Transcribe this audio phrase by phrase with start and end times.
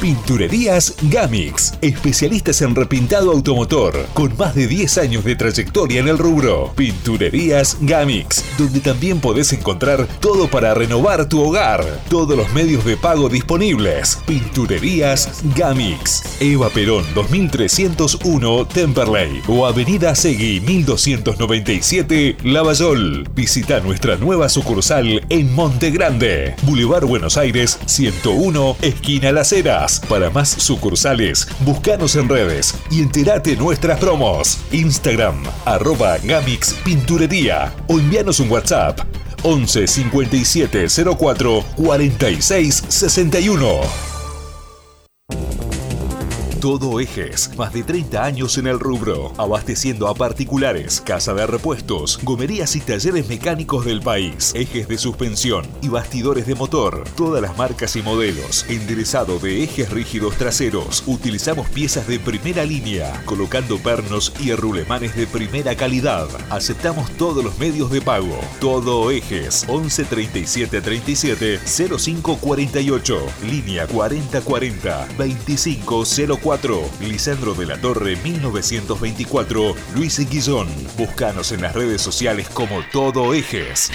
[0.00, 6.16] Pinturerías Gamix, especialistas en repintado automotor, con más de 10 años de trayectoria en el
[6.16, 6.72] rubro.
[6.74, 11.84] Pinturerías Gamix, donde también podés encontrar todo para renovar tu hogar.
[12.08, 14.18] Todos los medios de pago disponibles.
[14.26, 16.22] Pinturerías Gamix.
[16.40, 23.28] Eva Perón 2301 Temperley o Avenida Segui 1297 Lavallol.
[23.34, 29.89] Visita nuestra nueva sucursal en Monte Grande, Boulevard Buenos Aires 101, esquina Las Heras.
[29.98, 34.58] Para más sucursales, búscanos en redes y entérate nuestras promos.
[34.70, 39.00] Instagram, arroba Gamix Pinturería o envíanos un WhatsApp
[39.42, 40.86] 11 57
[41.18, 44.09] 04 46 61.
[46.60, 52.20] Todo Ejes, más de 30 años en el rubro, abasteciendo a particulares, casa de repuestos,
[52.22, 57.56] gomerías y talleres mecánicos del país, ejes de suspensión y bastidores de motor, todas las
[57.56, 64.30] marcas y modelos, enderezado de ejes rígidos traseros, utilizamos piezas de primera línea, colocando pernos
[64.38, 70.82] y rulemanes de primera calidad, aceptamos todos los medios de pago, Todo Ejes, 11 37
[70.82, 73.18] 37 05 48,
[73.48, 75.08] línea 4040
[76.50, 80.68] 2504 Lisandro de la Torre 1924, Luis Guillón.
[80.98, 83.90] Búscanos en las redes sociales como Todo Ejes.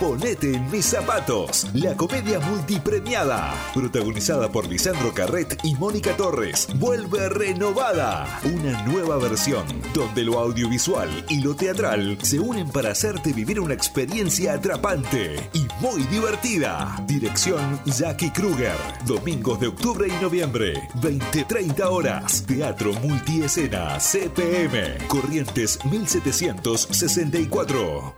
[0.00, 7.28] Ponete en mis zapatos, la comedia multipremiada, protagonizada por Lisandro Carret y Mónica Torres, vuelve
[7.28, 8.38] renovada.
[8.44, 13.74] Una nueva versión, donde lo audiovisual y lo teatral se unen para hacerte vivir una
[13.74, 16.94] experiencia atrapante y muy divertida.
[17.08, 28.17] Dirección Jackie Kruger, domingos de octubre y noviembre, 20-30 horas, Teatro Multiescena, CPM, Corrientes 1764.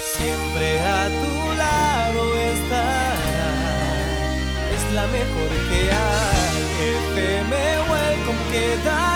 [0.00, 3.14] Siempre a tu lado estará.
[4.74, 6.66] Es la mejor que hay.
[7.18, 7.56] FM
[7.90, 9.06] Welcome quedará.
[9.06, 9.15] Marca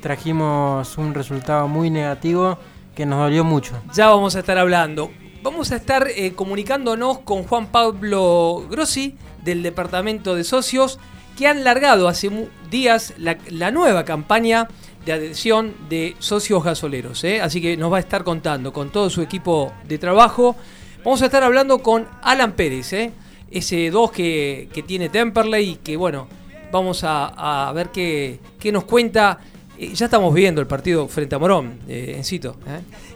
[0.00, 2.56] trajimos un resultado muy negativo
[2.94, 3.74] que nos dolió mucho.
[3.92, 5.10] Ya vamos a estar hablando.
[5.44, 9.14] Vamos a estar eh, comunicándonos con Juan Pablo Grossi
[9.44, 10.98] del Departamento de Socios
[11.36, 12.30] que han largado hace
[12.70, 14.68] días la, nueva campaña
[15.04, 17.22] de adhesión de socios gasoleros.
[17.24, 17.42] ¿eh?
[17.42, 20.56] Así que nos va a estar contando con todo su equipo de trabajo.
[21.04, 23.12] Vamos a estar hablando con Alan Pérez, ¿eh?
[23.50, 26.26] ese 2 que, tiene Temperley y que bueno,
[26.72, 28.40] vamos a, ver qué,
[28.72, 29.40] nos cuenta.
[29.78, 32.56] Ya estamos viendo el partido frente a Morón, eh, Encito.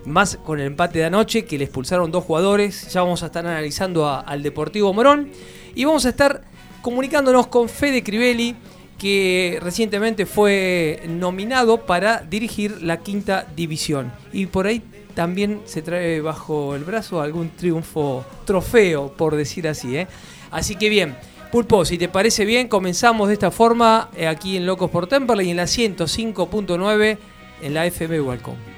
[0.09, 2.93] Más con el empate de anoche que le expulsaron dos jugadores.
[2.93, 5.31] Ya vamos a estar analizando al Deportivo Morón.
[5.75, 6.43] Y vamos a estar
[6.83, 8.57] comunicándonos con Fede Crivelli,
[8.99, 14.13] que recientemente fue nominado para dirigir la quinta división.
[14.33, 14.83] Y por ahí
[15.15, 19.97] también se trae bajo el brazo algún triunfo, trofeo, por decir así.
[19.97, 20.09] ¿eh?
[20.51, 21.17] Así que bien,
[21.53, 25.51] Pulpo, si te parece bien, comenzamos de esta forma eh, aquí en Locos por Temperley
[25.51, 27.19] en la 105.9
[27.63, 28.78] en la FM Welcome.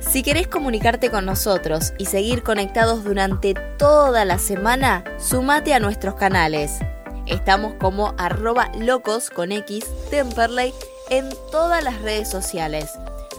[0.00, 6.16] Si querés comunicarte con nosotros y seguir conectados durante toda la semana, sumate a nuestros
[6.16, 6.80] canales.
[7.26, 10.74] Estamos como arroba locos con X Temperley
[11.08, 12.90] en todas las redes sociales.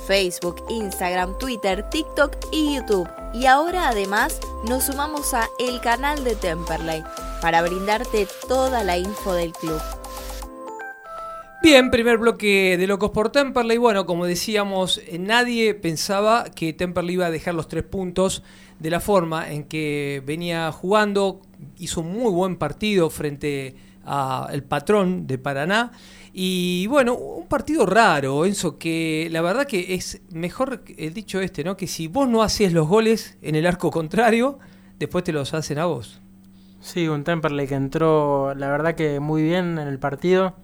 [0.07, 3.09] Facebook, Instagram, Twitter, TikTok y YouTube.
[3.33, 7.03] Y ahora además nos sumamos a el canal de Temperley
[7.41, 9.81] para brindarte toda la info del club.
[11.63, 13.77] Bien, primer bloque de Locos por Temperley.
[13.77, 18.43] Bueno, como decíamos, eh, nadie pensaba que Temperley iba a dejar los tres puntos
[18.79, 21.39] de la forma en que venía jugando.
[21.77, 25.93] Hizo un muy buen partido frente al patrón de Paraná.
[26.35, 31.63] Y bueno, un partido raro, Enzo, que la verdad que es mejor el dicho este,
[31.63, 31.77] ¿no?
[31.77, 34.57] Que si vos no haces los goles en el arco contrario,
[34.97, 36.21] después te los hacen a vos.
[36.79, 40.55] Sí, un Temperley que entró, la verdad que muy bien en el partido.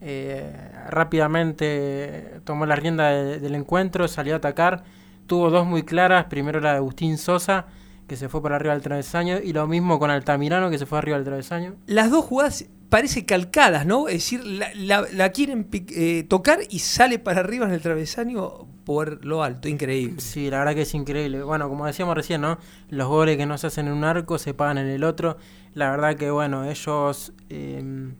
[0.00, 0.52] Eh,
[0.88, 4.84] rápidamente tomó la rienda de- del encuentro, salió a atacar.
[5.26, 6.24] Tuvo dos muy claras.
[6.24, 7.66] Primero la de Agustín Sosa,
[8.08, 9.36] que se fue para arriba del travesaño.
[9.44, 11.74] Y lo mismo con Altamirano, que se fue arriba del travesaño.
[11.86, 14.08] Las dos jugadas parece calcadas, ¿no?
[14.08, 18.66] Es decir, la, la- la quieren eh, tocar y sale para arriba en el travesaño
[18.84, 19.68] por lo alto.
[19.68, 20.20] Increíble.
[20.20, 21.42] Sí, la verdad que es increíble.
[21.42, 22.58] Bueno, como decíamos recién, ¿no?
[22.90, 25.36] Los goles que no se hacen en un arco se pagan en el otro.
[25.74, 28.10] La verdad que, bueno, ellos eh,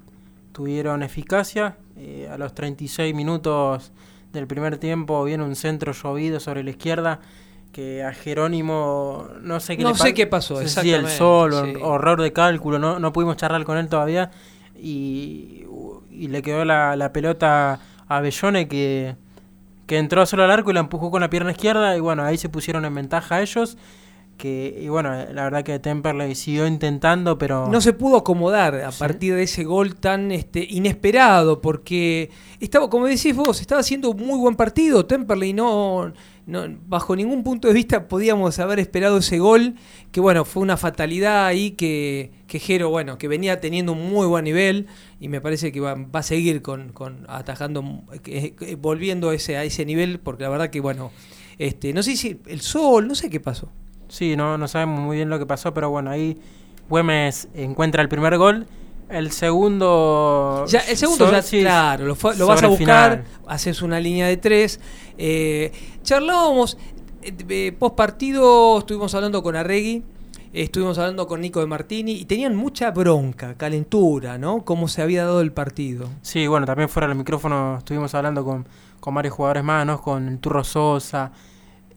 [0.53, 1.77] tuvieron eficacia.
[1.97, 3.93] Eh, a los 36 minutos
[4.33, 7.21] del primer tiempo viene un centro llovido sobre la izquierda
[7.73, 11.05] que a Jerónimo no sé qué No le sé qué pasó, no sé si el
[11.05, 11.81] exactamente, sol sí.
[11.83, 14.31] horror de cálculo, no, no pudimos charlar con él todavía
[14.83, 15.65] y,
[16.11, 19.17] y le quedó la, la pelota a Bellone que,
[19.87, 22.37] que entró solo al arco y la empujó con la pierna izquierda y bueno, ahí
[22.39, 23.77] se pusieron en ventaja ellos.
[24.37, 27.69] Que, y bueno, la verdad que Temperley siguió intentando, pero...
[27.69, 28.99] No se pudo acomodar a Sí.
[28.99, 34.17] partir de ese gol tan este, inesperado, porque estaba, como decís vos, estaba haciendo un
[34.27, 35.05] muy buen partido.
[35.05, 36.15] Temperley no,
[36.51, 39.77] no, bajo ningún punto de vista podíamos haber esperado ese gol,
[40.13, 44.27] que bueno, fue una fatalidad ahí que, que Jero, bueno, que venía teniendo un muy
[44.27, 44.87] buen nivel
[45.21, 49.35] y me parece que va, va a seguir con, con atajando, que- que- volviendo a
[49.35, 51.13] ese, a ese nivel, porque la verdad que bueno,
[51.59, 53.71] este, no sé si el sol, no sé qué pasó.
[54.09, 56.37] Sí, no, no sabemos muy bien lo que pasó, pero bueno, ahí
[56.89, 58.67] Güemes encuentra el primer gol.
[59.11, 60.65] El segundo...
[60.69, 63.25] Ya, el segundo so- ya, sí, claro, lo, vas a buscar, final.
[63.47, 64.81] haces una línea de tres.
[65.19, 66.79] Eh, charlábamos,
[67.23, 70.05] eh, post partido estuvimos hablando con Arregui,
[70.53, 74.65] eh, estuvimos hablando con Nico de Martini y tenían mucha bronca, calentura, ¿no?
[74.65, 76.09] Cómo se había dado el partido.
[76.23, 78.67] Sí, bueno, también fuera del micrófono estuvimos hablando con,
[79.01, 80.01] con varios jugadores más, ¿no?
[80.01, 81.33] Con el Turro Sosa,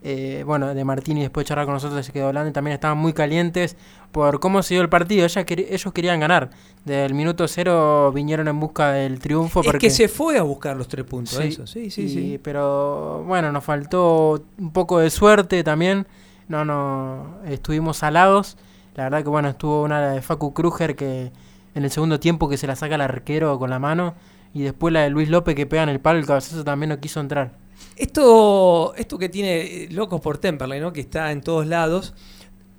[0.05, 2.97] eh, bueno, de Martini después de charlar con nosotros se quedó hablando y también estaban
[2.97, 3.77] muy calientes
[4.11, 5.25] por cómo se dio el partido.
[5.25, 6.49] Ellos querían ganar.
[6.83, 9.61] Desde el minuto cero vinieron en busca del triunfo.
[9.61, 12.09] Es porque que se fue a buscar los tres puntos, Sí, eso, sí, sí, y-
[12.09, 12.39] sí.
[12.43, 16.05] Pero bueno, nos faltó un poco de suerte también.
[16.49, 18.57] No, no, estuvimos salados.
[18.95, 21.31] La verdad que bueno, estuvo una de Facu Kruger que
[21.75, 24.13] en el segundo tiempo que se la saca el arquero con la mano.
[24.53, 26.99] Y después la de Luis López que pega en el palo, el cabezazo también no
[26.99, 27.53] quiso entrar.
[27.95, 30.93] Esto, esto que tiene eh, locos por Temperley, ¿no?
[30.93, 32.13] Que está en todos lados.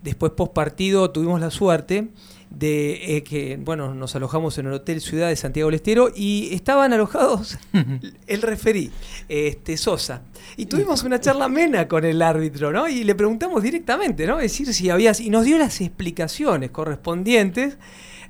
[0.02, 2.08] Después, post partido, tuvimos la suerte
[2.50, 6.50] de eh, que, bueno, nos alojamos en el Hotel Ciudad de Santiago del Estero y
[6.52, 7.58] estaban alojados
[8.26, 8.90] el referí,
[9.28, 10.22] este, Sosa.
[10.56, 12.88] Y tuvimos una charla amena con el árbitro, ¿no?
[12.88, 14.38] Y le preguntamos directamente, ¿no?
[14.40, 15.12] Es decir, si había.
[15.18, 17.78] Y nos dio las explicaciones correspondientes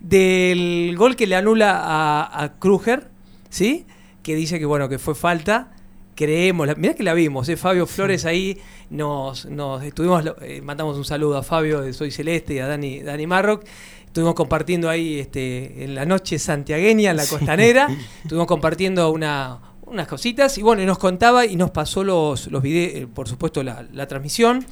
[0.00, 3.08] del gol que le anula a, a Kruger,
[3.50, 3.84] ¿sí?
[4.22, 5.73] Que dice que, bueno, que fue falta
[6.14, 7.56] creemos, la, mirá que la vimos, ¿eh?
[7.56, 8.58] Fabio Flores ahí
[8.90, 13.00] nos, nos estuvimos, eh, mandamos un saludo a Fabio de Soy Celeste y a Dani,
[13.00, 13.64] Dani Marrock.
[14.06, 17.88] Estuvimos compartiendo ahí este, en la noche santiagueña, en la costanera.
[18.22, 22.62] Estuvimos compartiendo una, unas cositas y bueno, y nos contaba y nos pasó los, los
[22.62, 24.64] videos, por supuesto, la, la transmisión.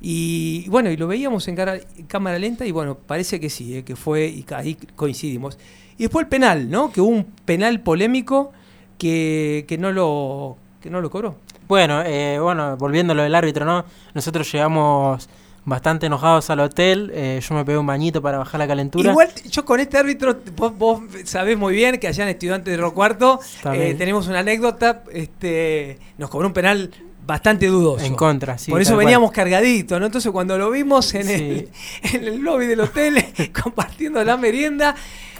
[0.00, 3.76] Y bueno, y lo veíamos en, cara- en cámara lenta y bueno, parece que sí,
[3.78, 5.58] eh, que fue y ahí coincidimos.
[5.96, 6.92] Y después el penal, ¿no?
[6.92, 8.52] Que hubo un penal polémico
[8.98, 11.36] que, que no lo que no lo cobró.
[11.66, 13.84] Bueno, eh, bueno, volviendo a lo del árbitro, ¿no?
[14.14, 15.28] Nosotros llegamos
[15.64, 17.10] bastante enojados al hotel.
[17.14, 19.10] eh, yo me pegué un bañito para bajar la calentura.
[19.10, 22.80] Igual yo con este árbitro, vos, vos sabés muy bien que allá en Estudiantes de
[22.80, 26.90] Ro Cuarto Está eh, tenemos una anécdota, este nos cobró un penal
[27.26, 28.06] bastante dudoso.
[28.06, 28.70] En contra, sí.
[28.70, 30.06] Por eso veníamos cargaditos, ¿no?
[30.06, 31.68] Entonces cuando lo vimos en, el,
[32.14, 33.22] en el lobby del hotel
[33.62, 34.94] compartiendo la merienda,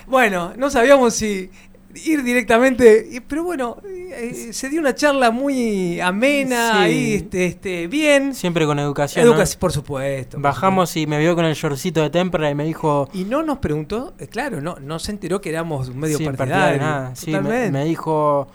[0.06, 1.50] bueno, no sabíamos si
[1.94, 6.78] ir directamente, pero bueno, eh, se dio una charla muy amena, Sí.
[6.78, 8.34] ahí este, este, bien.
[8.34, 9.24] Siempre con educación.
[9.24, 9.32] ¿no?
[9.32, 10.32] Educación, por supuesto.
[10.36, 13.08] por Bajamos y me vio con el shortcito de Tempera y me dijo.
[13.12, 16.80] Y no nos preguntó, eh, claro, no, no se enteró que éramos medio sin partidario.
[16.82, 17.14] nada.
[17.16, 18.48] Sí, me, me dijo.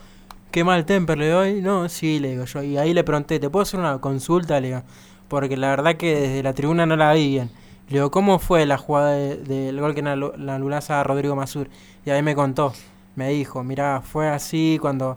[0.50, 1.60] ¿Qué mal temper le doy?
[1.60, 2.62] No, sí, le digo yo.
[2.62, 4.60] Y ahí le pregunté, ¿te puedo hacer una consulta?
[4.60, 4.82] Le digo,
[5.26, 7.50] porque la verdad que desde la tribuna no la vi bien.
[7.88, 11.68] Le digo, ¿cómo fue la jugada de- del gol que la anulás a Rodrigo Masur?
[12.06, 12.72] Y ahí me contó,
[13.16, 15.16] me dijo, mirá, fue así cuando,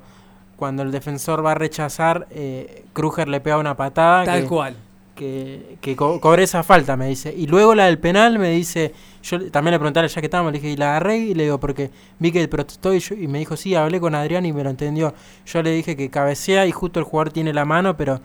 [0.56, 4.24] cuando el defensor va a rechazar, eh, Kruger le pega una patada.
[4.25, 4.75] Tal que- cual.
[5.16, 7.34] que, que co- cobré esa falta, me dice.
[7.36, 10.60] Y luego la del penal me dice, yo también le pregunté ya que estábamos, le
[10.60, 11.89] dije, y la agarré y le digo, porque
[12.20, 14.70] vi que protestó y, yo- y me dijo, sí, hablé con Adrián y me lo
[14.70, 15.16] entendió.
[15.48, 18.20] Yo le dije que cabecea y justo el jugador tiene la mano, pero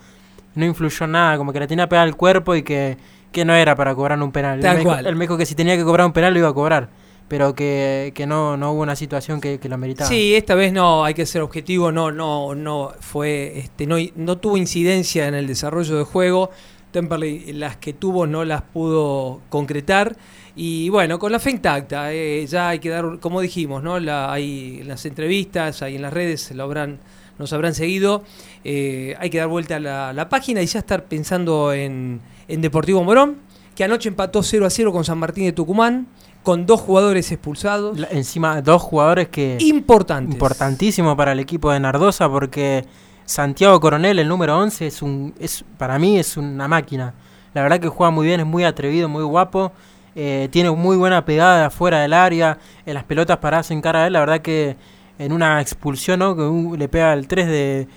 [0.54, 2.98] no influyó nada, como que la tenía pegada al cuerpo y que,
[3.32, 4.60] que no era para cobrar un penal.
[4.60, 5.06] Tal él, me dijo, cual.
[5.06, 6.90] él me dijo que si tenía que cobrar un penal lo iba a cobrar,
[7.32, 10.06] pero que, que no, no hubo una situación que, lo meritaba.
[10.06, 14.36] Sí, esta vez no, hay que ser objetivo, no, no, no fue, este, no, no
[14.36, 16.50] tuvo incidencia en el desarrollo del juego.
[16.90, 20.14] Temperley las que tuvo no las pudo concretar.
[20.56, 23.98] Y bueno, con la fe intacta, eh, ya hay que dar, como dijimos, ¿no?
[23.98, 26.98] La, hay en las entrevistas, ahí en las redes, lo habrán,
[27.38, 28.24] nos habrán seguido.
[28.62, 32.60] eh, hay que dar vuelta a la, la página y ya estar pensando en, en
[32.60, 33.38] Deportivo Morón,
[33.74, 36.08] que anoche empató 0 a 0 con San Martín de Tucumán,
[36.42, 37.98] con dos jugadores expulsados.
[37.98, 39.56] La- encima, dos jugadores que...
[39.60, 40.32] Importantes.
[40.34, 42.84] importantísimo para el equipo de Nardosa porque
[43.24, 47.14] Santiago Coronel, el número 11, es un, es, para mí es una máquina.
[47.54, 49.72] La verdad que juega muy bien, es muy atrevido, muy guapo.
[50.14, 52.58] eh, tiene muy buena pegada de afuera del área.
[52.84, 54.76] En las pelotas paradas en cara a él, la verdad que
[55.18, 56.34] en una expulsión, ¿no?
[56.36, 57.88] Que un- le pega el 3 de.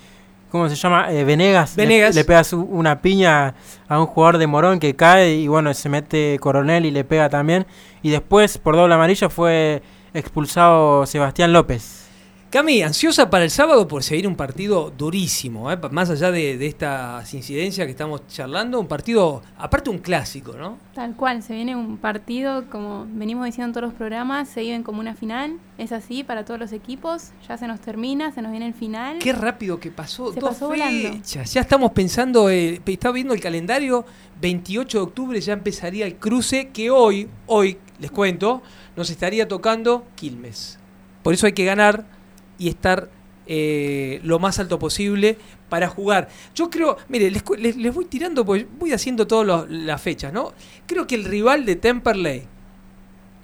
[0.50, 1.12] ¿Cómo se llama?
[1.12, 1.76] Eh, Venegas.
[1.76, 2.14] le- Venegas.
[2.14, 3.54] Le, pega su- una piña
[3.88, 7.28] a un jugador de Morón que cae y bueno, se mete Coronel y le pega
[7.28, 7.66] también.
[8.02, 9.82] Y después, por doble amarilla, fue
[10.14, 12.05] expulsado Sebastián López.
[12.48, 15.76] Cami, ansiosa para el sábado por seguir un partido durísimo, ¿eh?
[15.90, 20.78] más allá de, de estas incidencias que estamos charlando, un partido, aparte un clásico, ¿no?
[20.94, 24.84] Tal cual, se viene un partido, como venimos diciendo en todos los programas, se viven
[24.84, 28.52] como una final, es así para todos los equipos, ya se nos termina, se nos
[28.52, 29.18] viene el final.
[29.18, 31.52] Qué rápido que pasó, Se dos pasó fechas.
[31.52, 34.06] Ya estamos pensando, eh, estaba viendo el calendario,
[34.40, 38.62] 28 de octubre ya empezaría el cruce que hoy, hoy, les cuento,
[38.94, 40.78] nos estaría tocando Quilmes.
[41.24, 42.15] Por eso hay que ganar
[42.58, 43.08] y estar
[43.46, 46.28] eh, lo más alto posible para jugar.
[46.54, 50.52] Yo creo, mire, les, les- les voy tirando, pues voy haciendo todas las fechas, ¿no?
[50.86, 52.44] Creo que el rival de Temperley,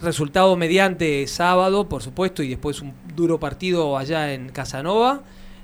[0.00, 5.22] resultado mediante sábado, por supuesto, y después un duro partido allá en Casanova,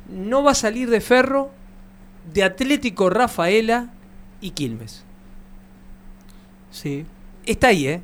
[0.09, 1.51] no va a salir de Ferro,
[2.33, 3.91] de Atlético Rafaela
[4.41, 5.05] y Quilmes.
[6.71, 7.07] Sí,
[7.47, 8.03] Está ahí, ¿eh?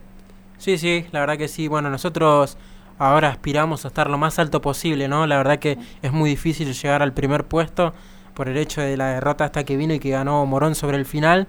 [0.59, 1.69] Sí, sí, la verdad que sí.
[1.69, 2.57] Bueno, nosotros
[2.99, 5.27] ahora aspiramos a estar lo más alto posible, ¿no?
[5.27, 7.95] La verdad que es muy difícil llegar al primer puesto
[8.35, 11.05] por el hecho de la derrota hasta que vino y que ganó Morón sobre el
[11.07, 11.47] final.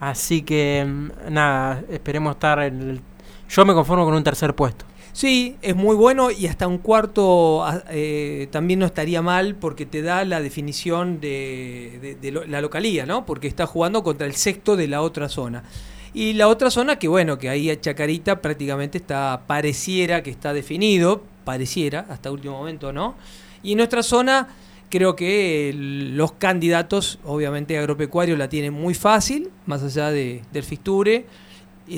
[0.00, 3.00] Así que, mm, nada, esperemos estar en el...
[3.48, 4.84] Yo me conformo con un tercer puesto.
[5.12, 9.84] Sí, es muy bueno y hasta un cuarto ah, eh, también no estaría mal porque
[9.84, 13.26] te da la definición de, de- de lo- la localía, ¿no?
[13.26, 15.64] Porque está jugando contra el sexto de la otra zona.
[16.12, 20.52] Y la otra zona que bueno, que ahí a Chacarita prácticamente está, pareciera que está
[20.52, 23.14] definido, pareciera, hasta último momento, ¿no?
[23.62, 24.48] Y en nuestra zona
[24.88, 30.64] creo que el- los candidatos, obviamente Agropecuario la tiene muy fácil, más allá de- del
[30.64, 31.26] Fisture.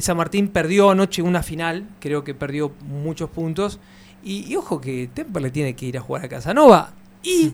[0.00, 3.78] San Martín perdió anoche una final, creo que perdió muchos puntos.
[4.25, 6.92] Y, y ojo que Temperley tiene que ir a jugar a Casanova.
[7.23, 7.52] Y,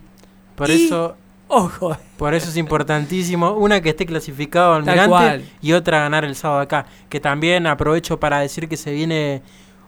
[0.57, 1.17] Por Y- eso,
[1.49, 5.45] ojo, por eso es importantísimo una que esté clasificado al cual.
[5.61, 6.87] y otra ganar el sábado acá.
[7.09, 9.43] Que también aprovecho para decir que se viene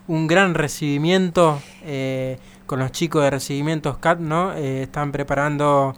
[0.08, 4.52] un gran recibimiento eh, con los chicos de recibimientos CAT, ¿no?
[4.54, 5.94] Eh, están preparando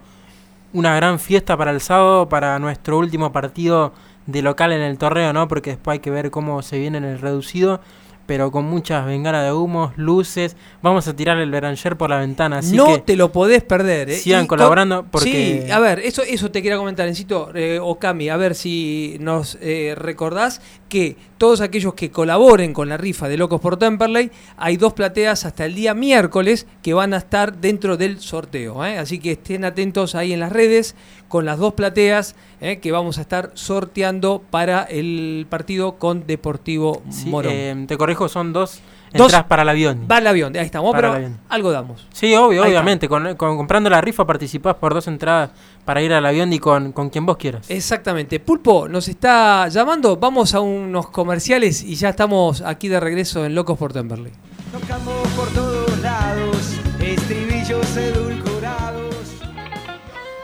[0.73, 3.93] una gran fiesta para el sábado, para nuestro último partido
[4.25, 5.47] de local en el torneo, ¿no?
[5.47, 7.81] Porque después hay que ver cómo se viene en el reducido.
[8.25, 10.55] Pero con muchas bengalas de humos, luces.
[10.81, 12.59] Vamos a tirar el Beranger por la ventana.
[12.59, 14.09] Así no que te lo podés perder.
[14.09, 14.15] ¿eh?
[14.15, 18.29] sigan Y colaborando porque Sí, a ver, eso, eso te quería comentar, Encito, eh, Okami,
[18.29, 20.61] a ver si nos eh, recordás
[20.93, 25.43] que todos aquellos que colaboren con la rifa de Locos por Temperley, hay dos plateas
[25.43, 28.85] hasta el día miércoles que van a estar dentro del sorteo.
[28.85, 28.99] ¿eh?
[28.99, 30.93] Así que estén atentos ahí en las redes
[31.29, 32.77] con las dos plateas ¿eh?
[32.77, 37.51] que vamos a estar sorteando para el partido con Deportivo Sí, Morón.
[37.55, 38.79] eh, te corrijo, son dos,
[39.13, 40.07] Dos- entradas para el avión.
[40.11, 42.07] Va el avión, ahí estamos, Para pero algo damos.
[42.13, 43.07] Sí, obvio, Ahí obviamente.
[43.07, 45.51] Con, con- comprando la rifa participás por dos entradas
[45.85, 47.69] para ir al avión y con, con quien vos quieras.
[47.69, 48.39] Exactamente.
[48.39, 50.17] Pulpo nos está llamando.
[50.17, 54.31] Vamos a unos comerciales y ya estamos aquí de regreso en Locos por Temperley.
[54.71, 56.57] Tocamos por todos lados,
[56.99, 59.13] estribillos edulcorados.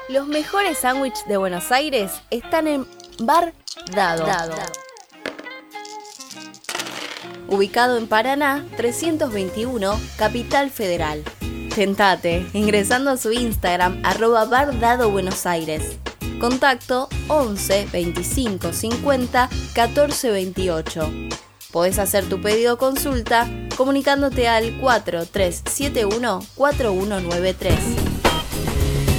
[0.10, 2.86] Los mejores sándwiches de Buenos Aires están en
[3.22, 3.54] Bar
[3.96, 4.26] Dado.
[7.52, 11.24] Ubicado en Paraná 321, Capital Federal.
[11.74, 15.98] Tentate ingresando a su Instagram arroba Bar Dado Buenos Aires.
[16.40, 21.12] Contacto 11 25 50 14 28.
[21.72, 28.09] Podés hacer tu pedido o consulta comunicándote al 4371 4193.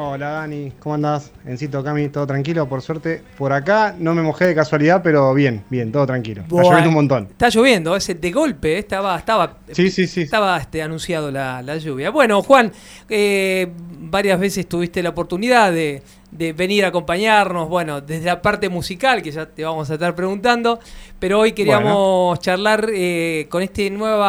[0.00, 1.32] Hola Dani, ¿cómo andás?
[1.44, 3.20] Encito Cami, todo tranquilo, por suerte.
[3.36, 6.42] Por acá no me mojé de casualidad, pero bien, bien, todo tranquilo.
[6.42, 7.26] Está lloviendo un montón.
[7.28, 10.20] Está lloviendo, ese de golpe, eh, estaba, estaba, sí, sí, sí.
[10.20, 12.10] estaba este, anunciado la, la lluvia.
[12.10, 12.70] Bueno, Juan,
[13.08, 18.68] eh, varias veces tuviste la oportunidad de, de venir a acompañarnos, bueno, desde la parte
[18.68, 20.78] musical, que ya te vamos a estar preguntando,
[21.18, 24.24] pero hoy queríamos charlar eh, con este nuevo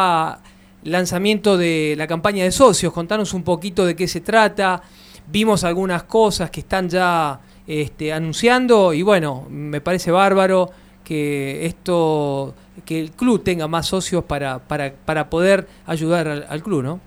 [0.82, 2.92] lanzamiento de la campaña de socios.
[2.92, 4.82] Contanos un poquito de qué se trata.
[5.30, 10.70] Vimos algunas cosas que están ya este, anunciando y bueno, me parece bárbaro
[11.04, 16.62] que esto, que el club tenga más socios para, para, para poder ayudar al, al
[16.62, 17.00] club, ¿no?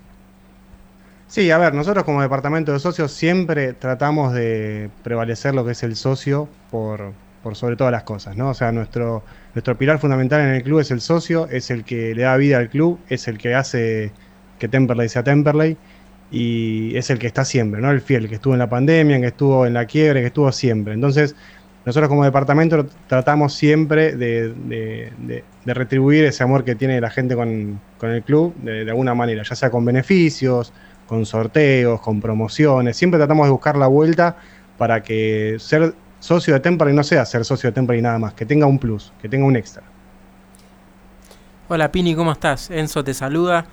[1.27, 5.81] Sí, a ver, nosotros como departamento de socios siempre tratamos de prevalecer lo que es
[5.81, 8.49] el socio por, por sobre todas las cosas, ¿no?
[8.49, 9.23] O sea, nuestro,
[9.55, 12.57] nuestro pilar fundamental en el club es el socio, es el que le da vida
[12.57, 14.11] al club, es el que hace
[14.59, 15.75] que Temperley sea Temperley
[16.33, 17.91] y es el que está siempre, ¿no?
[17.91, 20.95] El fiel, que estuvo en la pandemia, que estuvo en la quiebre, que estuvo siempre.
[20.95, 21.35] Entonces,
[21.85, 27.35] nosotros como departamento tratamos siempre de, de, de, retribuir ese amor que tiene la gente
[27.35, 30.73] con, con el club de, alguna manera, ya sea con beneficios,
[31.05, 32.97] con sorteos, con promociones.
[32.97, 34.35] Siempre tratamos de buscar la vuelta
[34.79, 38.47] para que ser socio de Temperley no sea ser socio de Temperley nada más, que
[38.47, 39.83] tenga un plus, que tenga un extra.
[41.69, 42.71] Hola Pini, ¿cómo estás?
[42.71, 43.65] Enzo te saluda.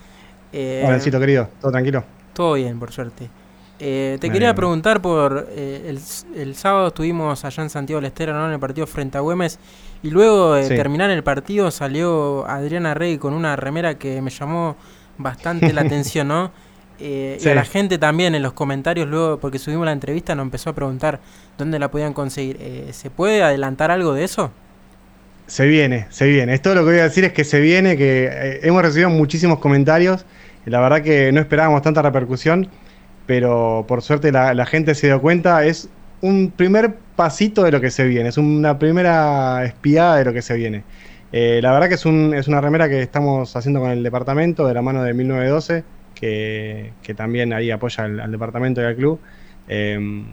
[0.53, 2.05] Eh, Hola, querido, ¿todo tranquilo?
[2.41, 3.29] Todo bien, por suerte.
[3.79, 5.95] Eh, te quería preguntar por eh,
[6.35, 8.47] el, sábado estuvimos allá en Santiago del Estero ¿no?
[8.47, 9.59] en el partido frente a Güemes
[10.03, 14.75] y luego de terminar el partido salió Adriana Rey con una remera que me llamó
[15.19, 16.51] bastante la atención, ¿no?
[16.99, 20.45] Eh, y a la gente también en los comentarios luego, porque subimos la entrevista, nos
[20.45, 21.21] empezó a preguntar
[21.59, 22.57] dónde la podían conseguir.
[22.59, 24.51] Eh, ¿Se puede adelantar algo de eso?
[25.47, 26.55] Se viene, se viene.
[26.55, 30.25] Esto lo que voy a decir es que se viene, que hemos recibido muchísimos comentarios.
[30.67, 32.69] La verdad que no esperábamos tanta repercusión,
[33.27, 35.65] pero por suerte la, gente se dio cuenta.
[35.65, 35.89] Es
[36.21, 40.43] un primer pasito de lo que se viene, es una primera espiada de lo que
[40.43, 40.85] se viene.
[41.33, 44.75] la verdad que es, un, es una remera que estamos haciendo con el departamento de
[44.75, 45.85] la mano de 1912
[46.21, 49.21] que, también ahí apoya al, departamento y al club.
[49.69, 50.27] Em,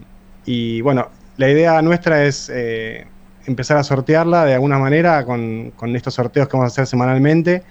[0.45, 3.05] y bueno, la idea nuestra es eh,
[3.45, 7.63] empezar a sortearla de alguna manera con, estos sorteos que vamos a hacer semanalmente.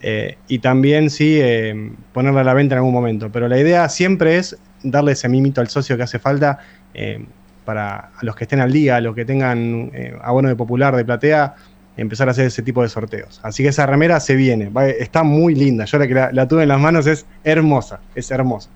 [0.00, 3.30] Eh, y también sí em, ponerla a la venta en algún momento.
[3.32, 6.58] Pero la idea siempre es darle ese mimito al socio que hace falta
[6.94, 7.26] em,
[7.64, 11.04] para los que estén al día, a los que tengan eh, abono de popular, de
[11.04, 11.54] platea,
[11.96, 13.40] empezar a hacer ese tipo de sorteos.
[13.42, 15.84] Así que esa remera se viene, está muy linda.
[15.84, 18.70] Yo la que la, tuve en las manos es hermosa, es hermosa.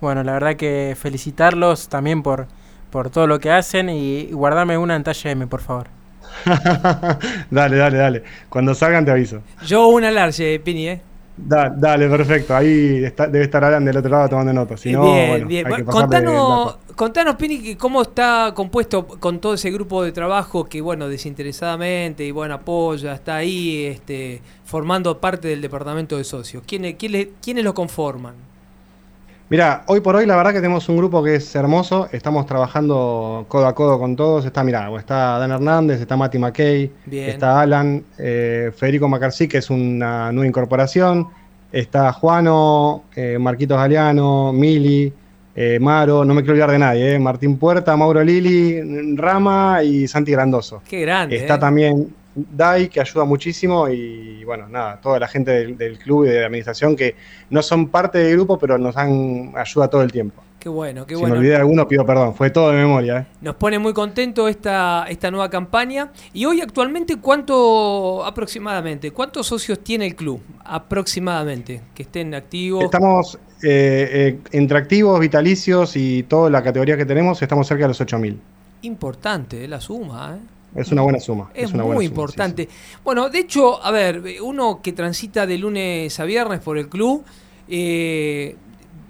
[0.00, 2.48] Bueno, la verdad que felicitarlos también por,
[2.90, 6.01] por todo lo que hacen y guardarme una en talla M, por favor.
[7.50, 8.22] dale, dale, dale.
[8.48, 9.42] Cuando salgan te aviso.
[9.66, 11.00] Yo una large, Pini, ¿eh?
[11.36, 12.54] dale, perfecto.
[12.54, 14.80] Ahí debe estar Alan del otro lado tomando notas.
[14.80, 15.84] Si no, bien, bien.
[15.84, 22.24] contanos, contanos, Pini, cómo está compuesto con todo ese grupo de trabajo que, bueno, desinteresadamente
[22.24, 26.62] y bueno, apoya, está ahí este, formando parte del departamento de socios.
[26.66, 28.51] ¿Quiénes, quiénes, quiénes lo conforman?
[29.52, 33.44] Mira, hoy por hoy la verdad que tenemos un grupo que es hermoso, estamos trabajando
[33.48, 38.02] codo a codo con todos, está, mira, está Dan Hernández, está Mati McKay, está Alan,
[38.16, 41.28] eh, Federico Macarcí, que es una nueva incorporación,
[41.70, 45.12] está Juano, eh, Marquitos Galeano, Mili,
[45.54, 50.32] eh, Maro, no me quiero olvidar de nadie, Martín Puerta, Mauro Lili, Rama y Santi
[50.32, 50.80] Grandoso.
[50.88, 51.36] Qué grande.
[51.36, 56.28] Está también DAI, que ayuda muchísimo, y bueno, nada, toda la gente del, club y
[56.28, 57.14] de la administración que
[57.50, 60.42] no son parte del grupo, pero nos dan ayuda todo el tiempo.
[60.58, 61.34] Qué bueno, qué si bueno.
[61.34, 63.18] me olvidé de alguno, pido perdón, fue todo de memoria.
[63.18, 63.26] ¿eh?
[63.40, 66.12] Nos pone muy contento esta, esta nueva campaña.
[66.32, 69.10] Y hoy actualmente, ¿cuánto aproximadamente?
[69.10, 72.84] ¿Cuántos socios tiene el club aproximadamente que estén activos?
[72.84, 77.88] Estamos eh, eh, entre activos, vitalicios y toda la categoría que tenemos, estamos cerca de
[77.88, 78.36] los 8.000.
[78.82, 80.51] Importante la suma, ¿eh?
[80.74, 81.50] Es una buena suma.
[81.54, 82.68] Es, muy importante.
[83.04, 87.24] Bueno, de hecho, a ver, uno que transita de lunes a viernes por el club,
[87.68, 88.56] eh,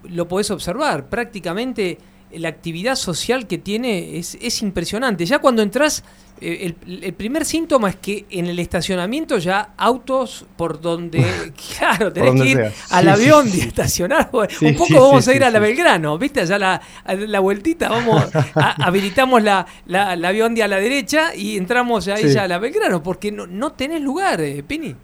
[0.08, 1.06] lo podés observar.
[1.08, 1.98] Prácticamente
[2.32, 5.24] la actividad social que tiene es, es impresionante.
[5.24, 6.02] Ya cuando entras,
[6.44, 11.24] eh, el, primer síntoma es que en el estacionamiento ya autos por donde,
[11.78, 14.30] claro, tenés que ir al avión y estacionar.
[14.32, 16.40] un poco vamos a ir a la Belgrano, ¿viste?
[16.40, 18.24] Allá la, la vueltita, vamos,
[18.54, 23.30] habilitamos la, la, la a la derecha y entramos ahí ya a la Belgrano, porque
[23.30, 24.96] no, no tenés lugar, eh, Pini.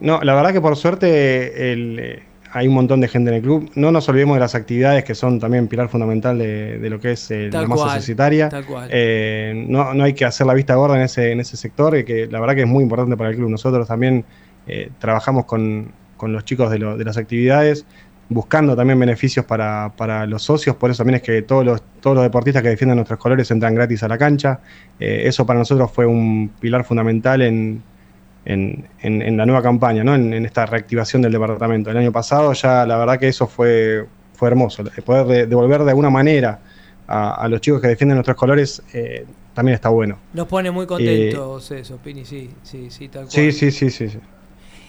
[0.00, 2.22] No, la verdad que por suerte el eh,
[2.54, 3.68] hay un montón de gente en el club.
[3.74, 7.28] No nos olvidemos de las actividades que son también pilar fundamental de, lo que es
[7.32, 8.48] eh, la masa societaria.
[8.90, 12.04] Eh, no, no, hay que hacer la vista gorda en ese, en ese sector, eh,
[12.04, 13.50] que la verdad que es muy importante para el club.
[13.50, 14.24] Nosotros también
[15.00, 17.84] trabajamos con, los chicos de, las actividades.
[18.28, 22.14] buscando también beneficios para, para, los socios, por eso también es que todos los, todos
[22.14, 24.60] los deportistas que defienden nuestros colores entran gratis a la cancha.
[25.00, 27.82] Eh, eso para nosotros fue un pilar fundamental en,
[28.44, 30.14] en, en, la nueva campaña, ¿no?
[30.14, 31.90] En, esta reactivación del departamento.
[31.90, 36.10] El año pasado ya la verdad que eso fue, fue hermoso, poder devolver de alguna
[36.10, 36.60] manera
[37.06, 40.18] a, los chicos que defienden nuestros colores eh, también está bueno.
[40.32, 43.30] Nos pone muy contentos eso, Pini, sí, sí, sí, tal cual.
[43.30, 44.08] Sí, sí, sí, sí.
[44.08, 44.18] sí.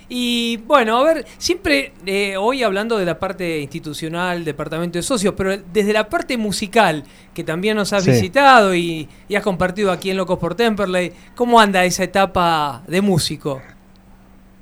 [0.07, 5.33] Y bueno, a ver, siempre eh, hoy hablando de la parte institucional, departamento de socios,
[5.35, 10.17] pero desde la parte musical, que también nos has visitado y, has compartido aquí en
[10.17, 13.61] Locos por Temperley, ¿cómo anda esa etapa de músico?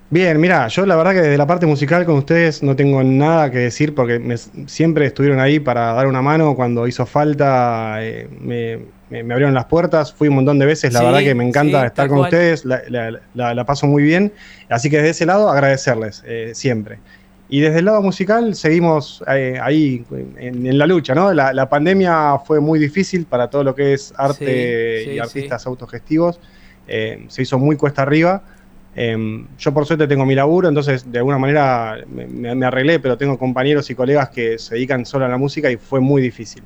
[0.09, 3.49] Bien, mira, yo la verdad que desde la parte musical con ustedes no tengo nada
[3.49, 8.79] que decir porque siempre estuvieron ahí para dar una mano cuando hizo falta, eh, me,
[9.21, 12.07] me, abrieron las puertas, fui un montón de veces, la verdad que me encanta estar
[12.07, 14.33] con ustedes, la, paso muy bien,
[14.69, 16.99] así que desde ese lado agradecerles eh, siempre.
[17.49, 20.03] Y desde el lado musical seguimos eh, ahí
[20.37, 21.31] en, la lucha, ¿no?
[21.33, 26.39] La, pandemia fue muy difícil para todo lo que es arte y artistas autogestivos,
[26.87, 28.41] eh, se hizo muy cuesta arriba.
[28.95, 33.17] Em, yo por suerte tengo mi laburo, entonces de alguna manera me, me, arreglé, pero
[33.17, 36.63] tengo compañeros y colegas que se dedican solo a la música y fue muy difícil.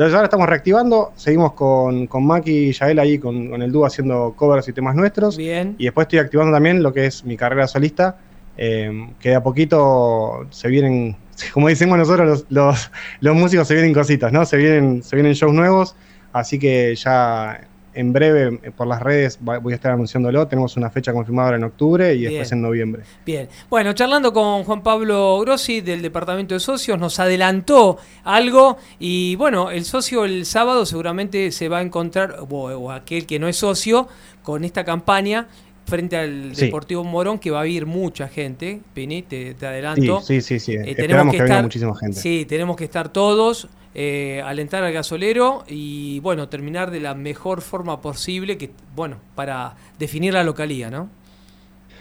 [0.00, 4.32] Entonces ahora estamos reactivando, seguimos con, con Maki y Yael ahí con, el dúo haciendo
[4.34, 5.36] covers y temas nuestros.
[5.36, 5.74] Bien.
[5.76, 8.16] Y después estoy activando también lo que es mi carrera solista,
[8.56, 11.18] eh, que de a poquito se vienen,
[11.52, 14.46] como decimos nosotros, los, los, músicos se vienen cositas, ¿no?
[14.46, 15.94] Se vienen, se vienen shows nuevos,
[16.32, 17.60] así que ya
[17.94, 20.46] en breve eh, por las redes voy a estar anunciándolo.
[20.46, 23.02] Tenemos una fecha confirmada en octubre y después en noviembre.
[23.24, 23.48] Bien.
[23.68, 29.70] Bueno, charlando con Juan Pablo Grossi del Departamento de Socios, nos adelantó algo y bueno,
[29.70, 34.08] el socio el sábado seguramente se va a encontrar, o, aquel que no es socio,
[34.42, 35.48] con esta campaña
[35.86, 40.20] frente al Deportivo Morón, que va a ir mucha gente, Pini, te, adelanto.
[40.20, 40.74] Sí, sí, sí.
[40.74, 42.18] Eh, tenemos que, venga muchísima gente.
[42.18, 43.68] Sí, tenemos que estar todos.
[43.92, 49.74] Eh, alentar al gasolero y bueno, terminar de la mejor forma posible que, bueno, para
[49.98, 51.08] definir la localía, ¿no?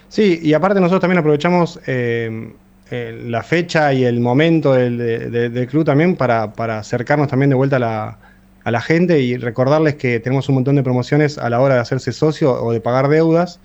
[0.07, 2.53] Sí, y aparte nosotros también aprovechamos eh,
[2.91, 6.43] eh, la fecha y el momento del, club también para,
[6.77, 8.17] acercarnos también de vuelta a la,
[8.63, 11.81] a la, gente y recordarles que tenemos un montón de promociones a la hora de
[11.81, 13.59] hacerse socio o de pagar deudas.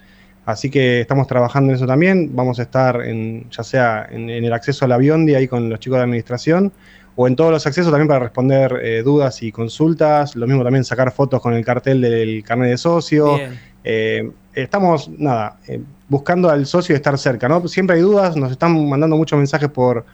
[0.46, 2.34] Así que estamos trabajando en eso también.
[2.34, 5.68] Vamos a estar en, ya sea en, en el acceso al avión de ahí con
[5.68, 6.72] los chicos de administración
[7.16, 10.34] o en todos los accesos también para responder eh, dudas y consultas.
[10.34, 13.38] Lo mismo también sacar fotos con el cartel del carnet de socio.
[13.84, 17.66] Eh, estamos, nada, eh, buscando al socio y estar cerca, ¿no?
[17.68, 20.04] Siempre hay dudas, nos están mandando muchos mensajes por,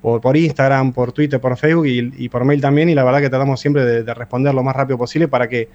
[0.00, 3.60] por, Instagram, por Twitter, por Facebook y, por mail también, y la verdad que tratamos
[3.60, 5.68] siempre de, responder lo más rápido posible para que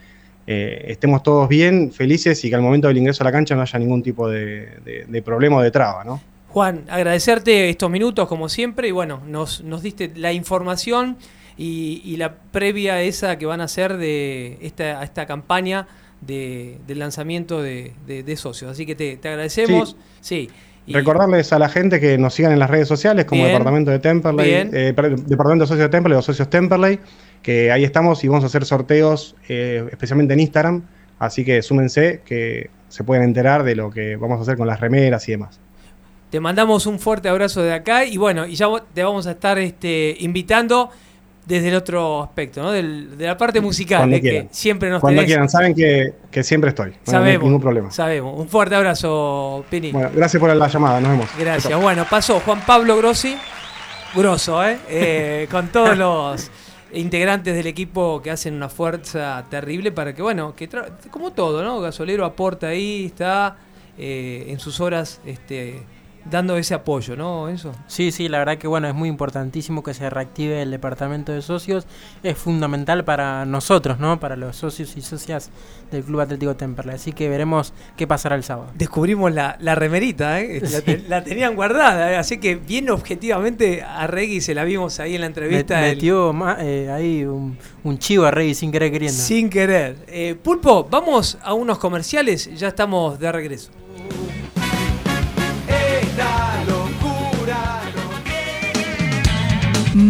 [0.46, 3.80] estemos todos bien, felices y que al momento del ingreso a la cancha no haya
[3.80, 6.22] ningún tipo de, de problema o de traba, ¿no?
[6.54, 11.18] Juan, agradecerte estos minutos como siempre y bueno, nos, nos diste la información
[11.58, 15.88] y, la previa esa que van a hacer de esta, esta campaña
[16.22, 18.70] de, del lanzamiento de, socios.
[18.70, 19.98] Así que te, agradecemos.
[20.22, 20.48] Sí.
[20.86, 24.52] Recordarles a la gente que nos sigan en las redes sociales como Departamento de Temperley,
[24.52, 27.00] eh, Departamento de Socios de Temperley o Socios Temperley,
[27.42, 30.84] que ahí estamos y vamos a hacer sorteos eh, especialmente en Instagram.
[31.18, 34.80] Así que súmense que se pueden enterar de lo que vamos a hacer con las
[34.80, 35.60] remeras y demás.
[36.34, 39.60] Te mandamos un fuerte abrazo de acá y bueno, y ya te vamos a estar
[39.60, 40.90] este, invitando
[41.46, 42.72] desde el otro aspecto, ¿no?
[42.72, 42.82] de
[43.20, 46.94] la parte musical, que siempre nos Cuando quieran, saben que, siempre estoy.
[47.06, 47.92] No hay ningún problema.
[47.92, 48.34] Sabemos.
[48.36, 49.92] Un fuerte abrazo, Pini.
[49.92, 51.30] Bueno, gracias por la llamada, nos vemos.
[51.38, 51.80] Gracias.
[51.80, 53.38] Bueno, pasó Juan Pablo Grossi,
[54.16, 54.80] grosso, ¿eh?
[54.90, 56.50] eh con todos los
[56.94, 60.68] integrantes del equipo que hacen una fuerza terrible para que, bueno, que
[61.12, 61.80] como todo, ¿no?
[61.80, 63.56] Gasolero aporta ahí, está
[64.00, 65.84] eh, en sus horas este,
[66.30, 67.50] dando ese apoyo, ¿no?
[67.50, 67.74] Eso.
[67.88, 71.42] Sí, sí, la verdad que bueno, es muy importantísimo que se reactive el departamento de
[71.42, 71.86] socios.
[72.24, 74.20] Es fundamental para nosotros, ¿no?
[74.20, 75.50] Para los socios y socias
[75.92, 76.96] del Club Atlético Temperley.
[76.96, 78.72] Así que veremos qué pasará el sábado.
[78.76, 80.62] Descubrimos la, remerita, ¿eh?
[81.08, 82.18] La, tenían guardada, ¿eh?
[82.18, 85.82] así que bien objetivamente a Reggie se la vimos ahí en la entrevista.
[85.82, 87.58] metió eh, ahí un,
[88.00, 89.18] chivo a Reggie sin querer queriendo.
[89.18, 89.98] Sin querer.
[90.08, 93.72] Eh, Pulpo, vamos a unos comerciales, ya estamos de regreso.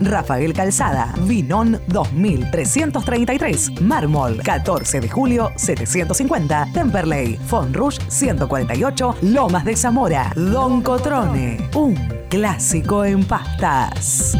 [0.00, 10.32] Rafael Calzada, Vinón 2333, Mármol 14 de julio 750, Temperley, Fonrush 148, Lomas de Zamora,
[10.34, 11.94] Don Cotrone, un
[12.30, 14.34] clásico en pastas.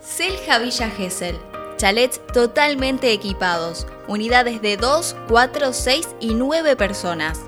[0.00, 1.36] Selja Villa Gesell.
[1.76, 3.86] Chalets totalmente equipados.
[4.08, 7.47] Unidades de 2, 4, 6 y 9 personas.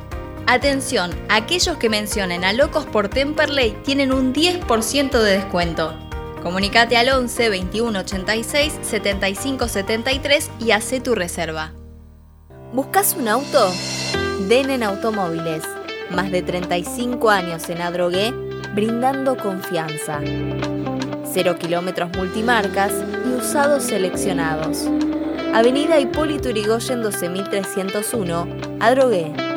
[0.47, 5.93] Atención, aquellos que mencionen a Locos por Temperley tienen un 10% de descuento.
[6.41, 11.73] Comunicate al 11 21 86 75 73 y hace tu reserva.
[12.73, 13.71] ¿Buscas un auto?
[14.47, 15.63] Denen Automóviles.
[16.09, 18.33] Más de 35 años en Adrogué,
[18.73, 20.19] brindando confianza.
[21.31, 22.91] Cero kilómetros multimarcas
[23.25, 24.89] y usados seleccionados.
[25.53, 28.47] Avenida Hipólito Yrigoyen 12301,
[28.79, 29.50] Adrogué.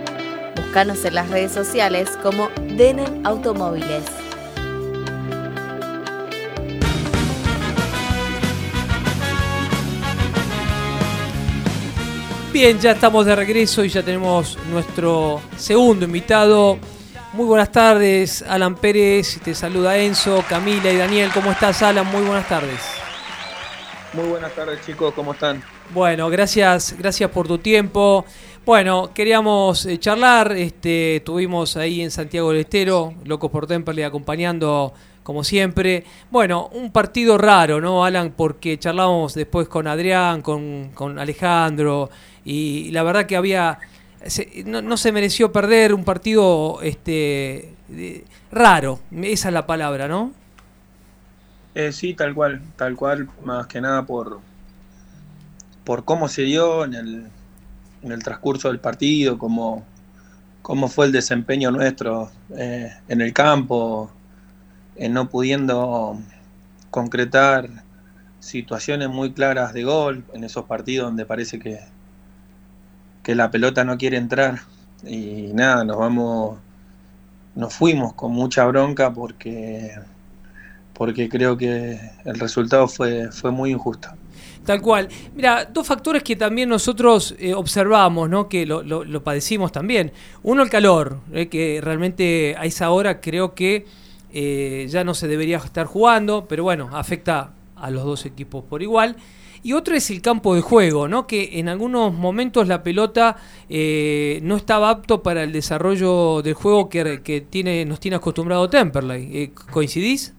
[0.75, 4.03] Búscanos en las redes sociales como Denen Automóviles.
[12.53, 16.77] Bien, ya estamos de regreso y ya tenemos nuestro segundo invitado.
[17.35, 21.31] Muy buenas tardes, Alan Pérez, te saluda Enzo, Camila y Daniel.
[21.33, 22.09] ¿Cómo estás, Alan?
[22.09, 22.81] Muy buenas tardes.
[24.13, 25.63] Muy buenas tardes, chicos, ¿cómo están?
[25.91, 28.25] Bueno, gracias, gracias por tu tiempo.
[28.67, 34.95] Bueno, queríamos eh, charlar, este, estuvimos ahí en Santiago del Estero, Locos por Temperley acompañando
[35.23, 36.05] como siempre.
[36.31, 38.33] Bueno, un partido raro, ¿no, Alan?
[38.35, 42.09] Porque charlábamos después con Adrián, con, con Alejandro,
[42.43, 43.81] y la verdad que había.
[44.65, 47.75] no, no se mereció perder un partido este,
[48.51, 50.33] raro, esa es la palabra, ¿no?
[51.75, 54.41] Eh, sí, tal cual, tal cual, más que nada por,
[55.85, 57.27] por cómo se dio en el,
[58.05, 59.85] en el transcurso del partido, cómo,
[60.63, 64.11] cómo fue el desempeño nuestro eh, en el campo,
[64.97, 66.19] en no pudiendo
[66.91, 67.69] concretar
[68.41, 71.81] situaciones muy claras de gol en esos partidos donde parece que,
[73.23, 74.61] que la pelota no quiere entrar
[75.03, 76.59] y nada, nos vamos,
[77.55, 79.99] nos fuimos con mucha bronca porque
[80.93, 84.11] porque creo que el resultado fue, fue muy injusto.
[84.65, 85.09] Tal cual.
[85.35, 88.49] Mira, dos factores que también nosotros eh, observamos, ¿no?
[88.49, 90.13] que lo, lo- padecimos también.
[90.43, 93.85] Uno, el calor, eh, que realmente a esa hora creo que
[94.33, 98.83] eh, ya no se debería estar jugando, pero bueno, afecta a los dos equipos por
[98.83, 99.17] igual.
[99.63, 101.27] Y otro es el campo de juego, ¿no?
[101.27, 103.37] que en algunos momentos la pelota
[103.71, 108.69] eh, no estaba apto para el desarrollo del juego que, que tiene, nos tiene acostumbrado
[108.69, 109.31] Temperley.
[109.37, 110.35] Eh, ¿Coincidís?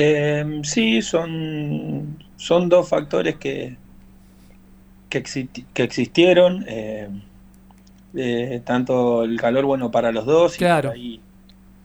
[0.00, 3.76] Eh, sí, son, son dos factores que,
[5.08, 7.08] que, existi- que existieron, eh,
[8.14, 10.88] eh, tanto el calor bueno para los dos y, Claro.
[10.90, 11.20] por ahí,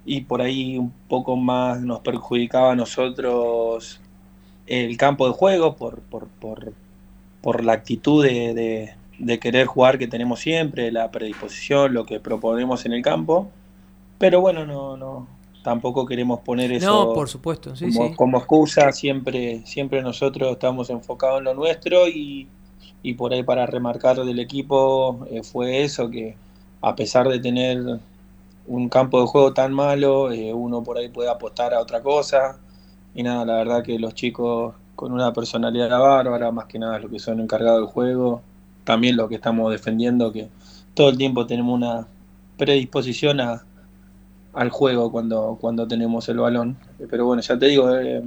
[0.05, 4.01] y por ahí un poco más nos perjudicaba a nosotros
[4.67, 6.73] el campo de juego por, por, por,
[7.41, 12.19] por la actitud de, de- de querer jugar que tenemos siempre, la predisposición, lo que
[12.19, 13.51] proponemos en el campo.
[14.19, 15.27] Pero bueno, no, no,
[15.63, 18.15] tampoco queremos poner eso No, por supuesto, sí, como, sí.
[18.15, 22.47] como excusa, siempre, siempre nosotros estamos enfocados en lo nuestro y,
[23.01, 26.35] y por ahí para remarcar del equipo eh, fue eso, que
[26.81, 27.99] a pesar de tener
[28.67, 32.57] un campo de juego tan malo, eh, uno por ahí puede apostar a otra cosa.
[33.15, 37.11] Y nada, la verdad que los chicos con una personalidad bárbara, más que nada los
[37.11, 38.41] que son encargados del juego,
[38.83, 40.49] también lo que estamos defendiendo, que
[40.93, 42.07] todo el tiempo tenemos una
[42.57, 43.63] predisposición a,
[44.53, 46.77] al juego cuando, cuando tenemos el balón.
[47.09, 48.23] Pero bueno, ya te digo, eh,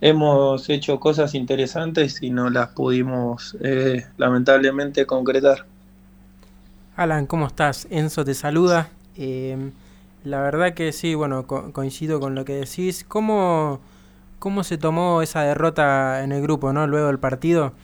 [0.00, 5.66] hemos hecho cosas interesantes y no las pudimos eh, lamentablemente concretar.
[6.96, 7.86] Alan, ¿cómo estás?
[7.90, 8.90] Enzo te saluda.
[9.16, 9.70] Eh,
[10.24, 13.04] La verdad que sí, bueno, coincido con lo que decís.
[13.08, 13.80] ¿Cómo,
[14.40, 16.86] ¿Cómo se tomó esa derrota en el grupo, no?
[16.88, 17.74] Luego del partido,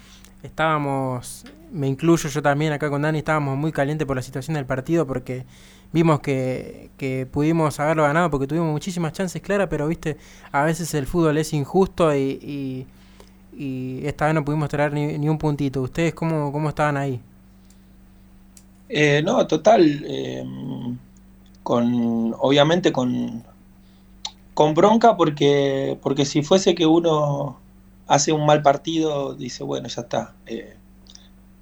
[0.45, 4.67] estábamos, me incluyo yo también acá con Dani, estábamos muy calientes por la situación del
[4.67, 5.47] partido porque
[5.93, 10.17] vimos que, que pudimos haberlo ganado porque tuvimos muchísimas chances claras, pero viste,
[10.53, 12.87] a veces el fútbol es injusto y,
[13.57, 15.83] y, esta vez no pudimos traer ni, ni un puntito.
[15.83, 17.21] ¿Ustedes cómo, cómo estaban ahí?
[18.89, 20.03] Eh, no, total.
[20.07, 20.43] Eh,
[21.63, 23.45] con obviamente con,
[24.55, 27.61] con bronca porque, porque si fuese que uno
[28.07, 30.77] hace un mal partido, dice, bueno, ya está, eh,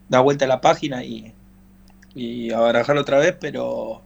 [0.09, 1.35] da vuelta a la página y,
[2.15, 4.03] y a barajarlo otra vez, pero,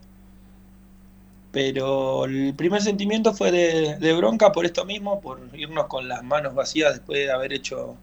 [1.53, 6.55] pero el primer sentimiento fue de, bronca por esto mismo, por irnos con las manos
[6.55, 7.97] vacías después de haber hecho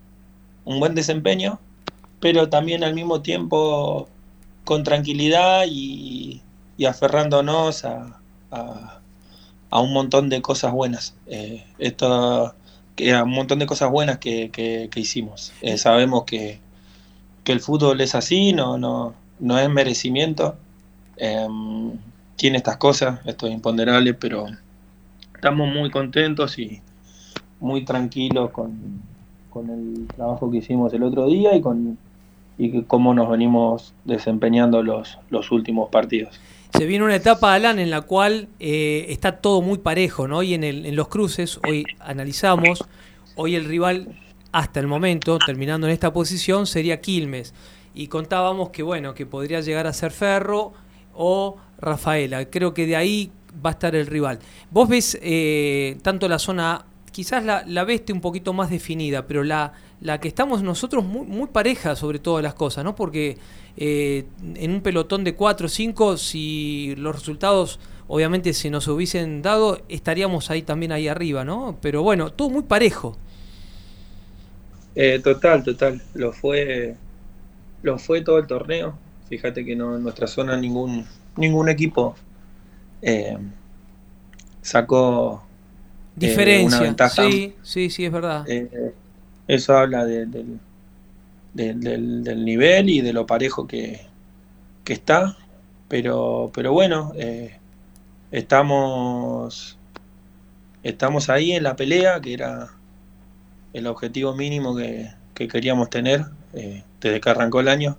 [0.65, 1.59] un buen desempeño,
[2.19, 4.07] pero también al mismo tiempo
[4.65, 6.41] con tranquilidad y,
[6.87, 8.19] aferrándonos a,
[8.51, 11.15] a, un montón de cosas buenas.
[11.25, 12.53] Eh, esto,
[12.95, 15.53] que, a un montón de cosas buenas que, que, hicimos.
[15.61, 16.59] Eh, sabemos que,
[17.43, 20.55] que, el fútbol es así, no, no, no es merecimiento.
[21.17, 21.97] Em,
[22.39, 24.47] tiene estas cosas, esto es imponderable, pero
[25.35, 26.81] estamos muy contentos y
[27.59, 29.01] muy tranquilos con,
[29.49, 31.97] con el trabajo que hicimos el otro día y con
[32.57, 36.39] y cómo nos venimos desempeñando los, los últimos partidos.
[36.73, 40.43] Se viene una etapa, Alan, en la cual eh, está todo muy parejo, ¿no?
[40.43, 42.83] Y en, el, en los cruces, hoy analizamos,
[43.35, 44.09] hoy el rival,
[44.51, 47.53] hasta el momento, terminando en esta posición, sería Quilmes.
[47.95, 50.73] Y contábamos que, bueno, que podría llegar a ser Ferro
[51.13, 52.49] o Rafaela.
[52.49, 53.31] Creo que de ahí
[53.65, 54.39] va a estar el rival.
[54.71, 59.43] Vos ves eh, tanto la zona, quizás la, la veste un poquito más definida, pero
[59.43, 62.95] la, la que estamos nosotros muy, muy pareja sobre todas las cosas, ¿no?
[62.95, 63.37] Porque
[63.77, 64.25] eh,
[64.55, 69.81] en un pelotón de 4 o 5, si los resultados obviamente se nos hubiesen dado,
[69.87, 71.77] estaríamos ahí también ahí arriba, ¿no?
[71.81, 73.17] Pero bueno, todo muy parejo.
[74.95, 76.01] Eh, total, total.
[76.13, 76.95] Lo fue,
[77.81, 78.97] lo fue todo el torneo.
[79.29, 81.05] Fíjate que no en nuestra zona ningún,
[81.39, 82.15] ningún equipo
[83.01, 83.37] eh,
[84.61, 85.43] sacó
[86.15, 86.81] diferencia.
[86.81, 87.23] ventaja.
[87.23, 88.45] Sí, sí, sí, es verdad.
[89.47, 94.07] eso habla de, del, del, nivel y de lo parejo que,
[94.85, 95.37] está.
[95.87, 97.57] Pero, pero bueno, eh,
[98.31, 99.77] estamos,
[100.83, 102.69] estamos ahí en la pelea, que era
[103.73, 107.97] el objetivo mínimo que, queríamos tener eh, desde que arrancó el año.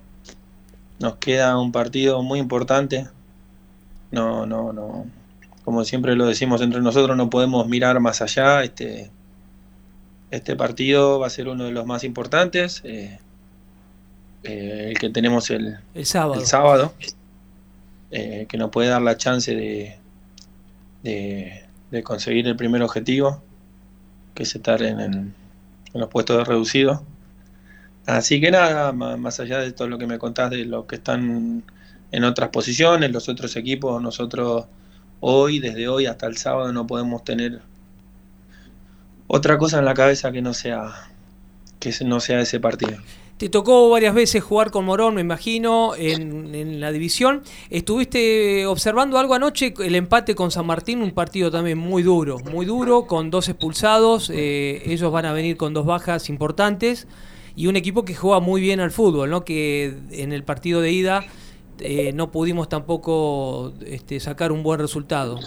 [0.99, 3.07] Nos queda un partido muy importante.
[4.11, 5.05] No, no, no.
[5.63, 8.63] Como siempre lo decimos entre nosotros, no podemos mirar más allá.
[8.63, 9.11] Este,
[10.31, 12.81] este partido va a ser uno de los más importantes.
[12.83, 13.19] Eh,
[14.43, 16.93] eh, el que tenemos el, el sábado, el sábado
[18.09, 19.97] eh, que nos puede dar la chance de,
[21.03, 23.43] de, conseguir el primer objetivo,
[24.33, 25.33] que es estar en, en
[25.93, 27.03] los puestos de reducido.
[28.05, 31.63] Así que nada, más allá de todo lo que me contás de los que están
[32.11, 34.65] en otras posiciones, los otros equipos, nosotros
[35.19, 37.61] hoy, desde hoy hasta el sábado, no podemos tener
[39.27, 41.11] otra cosa en la cabeza que no sea
[41.79, 42.97] que no sea ese partido.
[43.37, 47.41] Te tocó varias veces jugar con Morón, me imagino, en, la división.
[47.71, 49.73] ¿Estuviste observando algo anoche?
[49.79, 54.29] El empate con San Martín, un partido también muy duro, muy duro, con dos expulsados.
[54.31, 57.07] Eh, ellos van a venir con dos bajas importantes.
[57.55, 59.43] Y un equipo que juega muy bien al fútbol, ¿no?
[59.43, 61.25] Que en el partido de ida
[61.79, 65.39] eh, no pudimos tampoco este, sacar un buen resultado.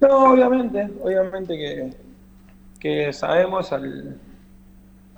[0.00, 1.90] No, obviamente, obviamente que,
[2.78, 4.18] que sabemos al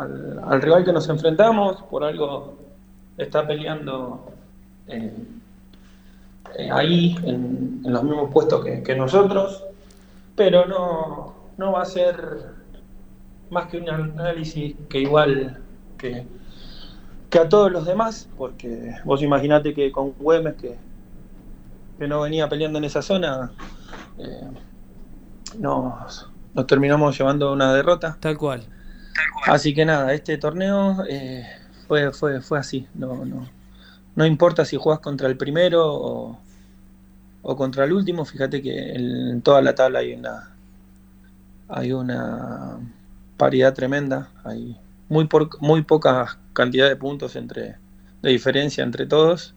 [0.01, 2.57] al, rival que nos enfrentamos, por algo
[3.19, 4.33] está peleando
[4.87, 5.13] eh,
[6.57, 9.65] eh, ahí, en, los mismos puestos que, nosotros,
[10.37, 12.17] pero no, no va a ser
[13.51, 15.59] más que un análisis que igual
[15.99, 16.25] que,
[17.31, 20.77] que a todos los demás, porque vos imaginate que con Güemes, que,
[21.99, 23.53] que no venía peleando en esa zona,
[24.19, 24.51] eh,
[25.59, 28.17] nos, nos terminamos llevando una derrota.
[28.21, 28.65] Tal cual.
[29.47, 31.47] Así que nada, este torneo eh,
[31.87, 32.87] fue, fue, fue así.
[32.95, 33.47] No, no,
[34.17, 36.39] no importa si juegas contra el primero
[37.43, 40.51] o, contra el último, fíjate que en toda la tabla hay una
[41.69, 42.79] hay una
[43.37, 44.77] paridad tremenda, hay
[45.11, 47.77] muy por, muy poca cantidad de puntos entre
[48.23, 49.55] de diferencia entre todos.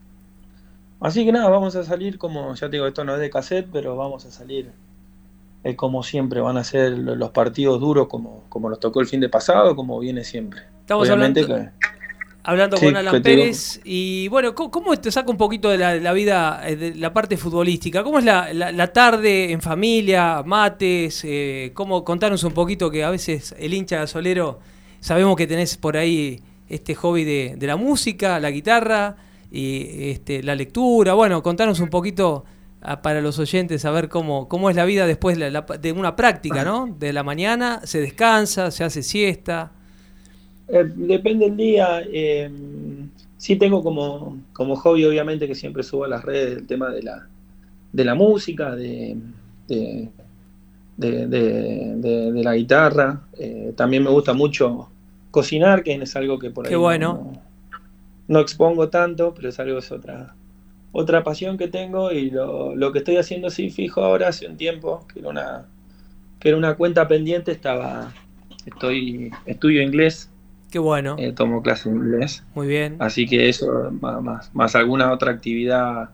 [0.99, 3.67] Así que nada, vamos a salir como, ya te digo, esto no es de cassette,
[3.71, 4.71] pero vamos a salir
[5.77, 9.29] como siempre, van a ser los partidos duros como, como los tocó el fin de
[9.29, 10.61] pasado, como viene siempre.
[10.81, 11.39] Estamos hablando,
[12.43, 13.23] hablando Sí, con Alan digo.
[13.23, 13.79] Pérez.
[13.85, 17.13] Y bueno, ¿cómo, cómo te saca un poquito de la, la vida, eh, de la
[17.13, 18.03] parte futbolística?
[18.03, 21.21] ¿Cómo es la, la- la tarde en familia, mates?
[21.23, 24.59] Eh, ¿Cómo contanos un poquito que a veces el hincha gasolero,
[25.03, 26.39] sabemos que tenés por ahí
[26.69, 29.17] este hobby de, la música, la guitarra
[29.51, 31.13] y este, la lectura?
[31.13, 32.45] Bueno, contanos un poquito
[32.81, 35.91] ah, para los oyentes a ver cómo, cómo es la vida después de, la- de
[35.91, 36.87] una práctica, ¿no?
[36.97, 39.73] De la mañana, se descansa, se hace siesta.
[40.69, 42.01] Eh, depende del día.
[42.07, 42.49] eh,
[43.37, 44.37] sí tengo como,
[44.77, 47.27] hobby, obviamente, que siempre subo a las redes el tema de la,
[47.91, 49.17] de la música, de
[50.97, 53.21] la guitarra.
[53.37, 54.92] Eh, también me gusta mucho
[55.33, 57.13] cocinar, que es algo que por ahí Qué no- bueno.
[57.15, 57.41] no,
[58.27, 60.35] no expongo tanto, pero es algo es otra,
[60.91, 64.57] otra pasión que tengo y lo, lo que estoy haciendo sí fijo ahora hace un
[64.57, 65.65] tiempo, que era una,
[66.39, 68.13] que era una cuenta pendiente, estaba,
[68.65, 70.29] estoy, estudio inglés.
[70.69, 71.15] Qué bueno.
[71.17, 72.43] Eh, tomo clases de inglés.
[72.53, 72.97] Muy bien.
[72.99, 76.11] Así que eso, más, más, alguna otra actividad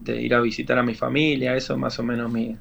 [0.00, 2.56] de ir a visitar a mi familia, eso más o menos mi-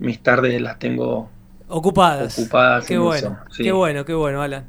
[0.00, 1.30] mis tardes las tengo
[1.68, 2.36] Ocupadas.
[2.36, 2.86] ocupadas.
[2.86, 3.62] Qué en bueno, sí.
[3.62, 4.64] qué bueno, qué bueno, Alan.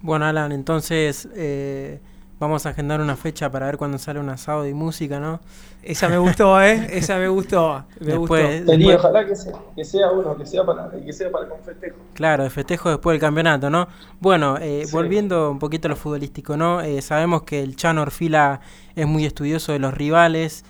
[0.00, 2.00] Bueno, Alan, entonces eh,
[2.38, 5.40] vamos a agendar una fecha para ver cuándo sale un asado y música, ¿no?
[5.82, 6.86] Esa me gustó, ¿eh?
[6.90, 7.84] Esa me gustó.
[8.00, 8.70] Me Después- gustó.
[8.72, 11.60] Sería, después- ojalá que sea, que sea uno, que sea para, que sea para con
[11.62, 11.96] festejo.
[12.14, 13.88] Claro, de festejo después del campeonato, ¿no?
[14.20, 14.92] Bueno, eh, Sí.
[14.92, 16.80] volviendo un poquito a lo futbolístico, ¿no?
[16.80, 18.60] Eh, sabemos que el Chano Orfila
[18.94, 20.64] es muy estudioso de los rivales.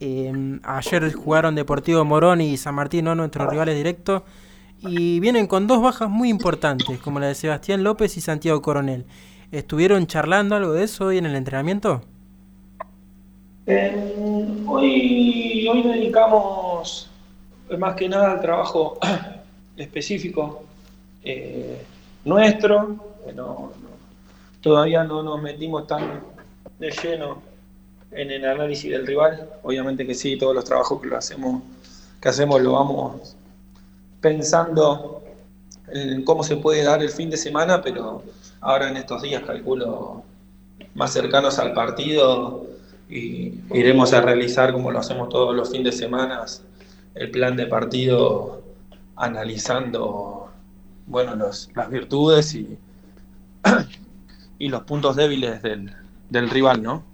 [0.00, 3.14] Eh, ayer jugaron Deportivo Morón y San Martín, ¿no?
[3.14, 4.22] Nuestros rivales directos.
[4.82, 9.06] Y vienen con dos bajas muy importantes, como la de Sebastián López y Santiago Coronel.
[9.52, 12.02] ¿Estuvieron charlando algo de eso hoy en el entrenamiento?
[13.66, 17.08] Eh, hoy, hoy dedicamos
[17.78, 18.98] más que nada al trabajo
[19.76, 20.64] específico
[21.22, 21.84] eh,
[22.24, 22.96] nuestro.
[23.36, 23.70] No-
[24.60, 26.20] todavía no nos metimos tan
[26.78, 27.42] de lleno
[28.10, 29.48] en el análisis del rival.
[29.62, 31.62] Obviamente que sí, todos los trabajos que lo hacemos,
[32.20, 33.36] que hacemos lo vamos
[34.22, 35.22] pensando
[35.92, 38.22] en cómo se puede dar el fin de semana, pero
[38.62, 40.22] ahora en estos días calculo
[40.94, 42.64] más cercanos al partido
[43.10, 46.44] y iremos a realizar como lo hacemos todos los fines de semana
[47.14, 48.62] el plan de partido
[49.16, 50.50] analizando
[51.06, 52.78] bueno los, las virtudes y,
[54.58, 55.92] y los puntos débiles del,
[56.30, 57.04] del rival, ¿no?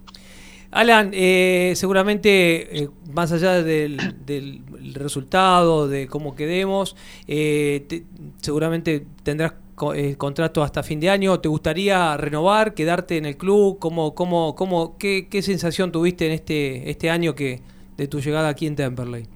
[0.71, 4.61] Alan, eh, seguramente, eh, más allá del, del
[4.93, 6.95] resultado, de cómo quedemos,
[7.27, 8.05] eh, te-
[8.41, 11.39] seguramente tendrás co- eh, contrato hasta fin de año.
[11.39, 13.79] ¿Te gustaría renovar, quedarte en el club?
[13.79, 17.61] ¿Cómo, cómo, cómo, qué, qué sensación tuviste en este, este año que
[17.97, 19.27] de tu llegada aquí en Temperley?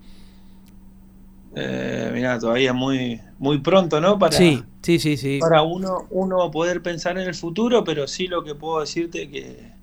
[1.55, 4.17] Eh, mirá, todavía muy, muy pronto, ¿no?
[4.17, 5.39] Para, Sí, sí, sí, sí.
[5.39, 9.73] para uno, uno poder pensar en el futuro, pero sí lo que puedo decirte que...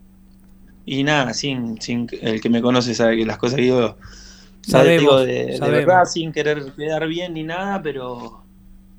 [0.84, 3.96] Y nada, sin, sin el que me conoce sabe que las cosas que digo,
[4.70, 8.42] Sabemos, digo de, verdad, sin querer quedar bien ni nada, pero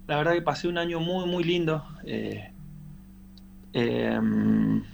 [0.07, 1.83] la verdad que pasé un año muy, muy lindo.
[2.03, 2.51] Eh,
[3.73, 4.19] eh,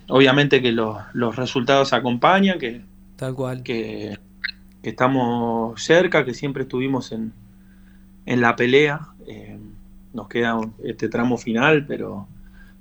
[0.10, 2.82] obviamente que los, los resultados acompañan, que,
[3.16, 3.64] Tal cual.
[3.64, 4.18] que,
[4.84, 7.34] que estamos cerca, que siempre estuvimos en,
[8.26, 9.08] en la pelea.
[9.28, 9.58] Eh,
[10.14, 12.28] nos queda este tramo final, pero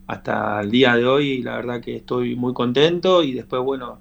[0.06, 3.98] hasta el día de hoy la verdad que estoy muy contento y después, bueno,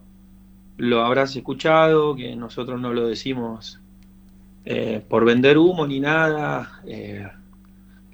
[0.77, 3.79] lo habrás escuchado, que nosotros no lo decimos
[4.65, 6.81] eh, por vender humo ni nada.
[6.85, 7.27] eh,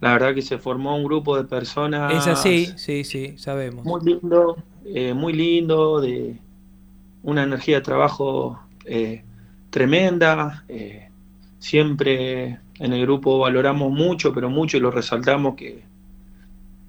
[0.01, 3.85] la verdad que se formó un grupo de personas Es así, sí, sí, sabemos.
[3.85, 6.37] muy lindo, eh, muy lindo, de
[7.23, 9.23] una energía de trabajo eh,
[9.69, 10.65] tremenda.
[11.59, 15.83] siempre en el grupo valoramos mucho, pero mucho y lo resaltamos que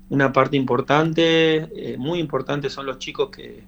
[0.09, 3.63] una parte importante, muy importante son los chicos que,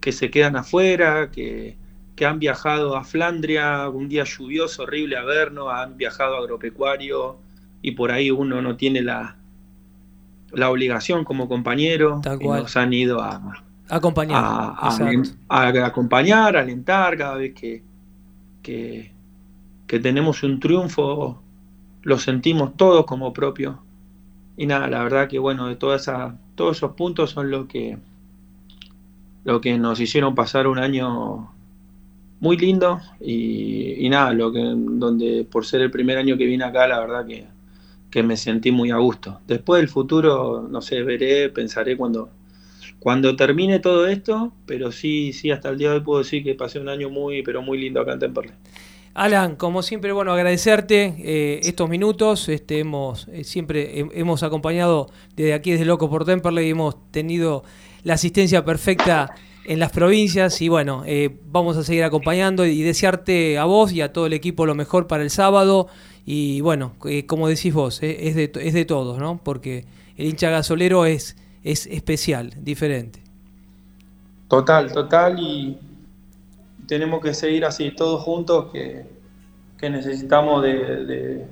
[0.00, 1.76] que se quedan afuera, que,
[2.18, 7.38] que han viajado a Flandria, un día lluvioso, horrible a vernos, han viajado a agropecuario
[7.80, 9.36] y por ahí uno no tiene la,
[10.52, 13.40] la obligación como compañero Tal y nos han ido a,
[13.88, 14.44] Acompañar.
[14.44, 14.88] a,
[15.48, 17.82] a- acompañar, a alentar cada vez que,
[18.62, 19.12] que,
[19.86, 21.40] que tenemos un triunfo,
[22.02, 23.82] lo sentimos todos como propio.
[24.56, 27.96] Y nada, la verdad que bueno, de toda esa, todos esos puntos son lo que,
[29.44, 31.52] lo que nos hicieron pasar un año
[32.40, 36.86] muy lindo y, nada, lo que donde por ser el primer año que vine acá,
[36.86, 37.46] la verdad que,
[38.10, 39.40] que me sentí muy a gusto.
[39.46, 42.30] Después del futuro, no sé, veré, pensaré cuando,
[43.00, 46.54] cuando termine todo esto, pero sí, sí, hasta el día de hoy puedo decir que
[46.54, 48.54] pasé un año muy, pero muy lindo acá en Temperley.
[49.14, 52.48] Alan, como siempre, bueno, agradecerte eh, estos minutos.
[52.48, 57.64] Este, hemos eh, siempre he- hemos acompañado desde aquí, desde Loco por Temperley, hemos tenido
[58.04, 59.32] la asistencia perfecta
[59.68, 64.00] en las provincias y bueno, eh, vamos a seguir acompañando y desearte a vos y
[64.00, 65.88] a todo el equipo lo mejor para el sábado
[66.24, 69.42] y bueno, eh, como decís vos, eh, es, de, es de todos, ¿no?
[69.44, 69.84] Porque
[70.16, 73.22] el hincha gasolero es, es especial, diferente.
[74.48, 75.76] Total, total, y
[76.86, 79.04] tenemos que seguir así, todos juntos, que,
[79.76, 81.46] que necesitamos de, de,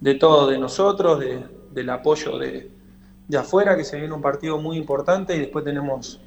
[0.00, 2.72] de todo, de nosotros, de, del apoyo de,
[3.28, 6.20] de afuera, que se viene un partido muy importante y después tenemos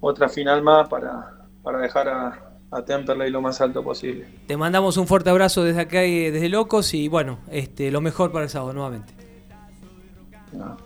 [0.00, 1.32] otra final más para,
[1.62, 4.26] para dejar a, a Temperley lo más alto posible.
[4.46, 8.32] Te mandamos un fuerte abrazo desde acá y desde Locos y bueno, este, lo mejor
[8.32, 9.12] para el sábado nuevamente.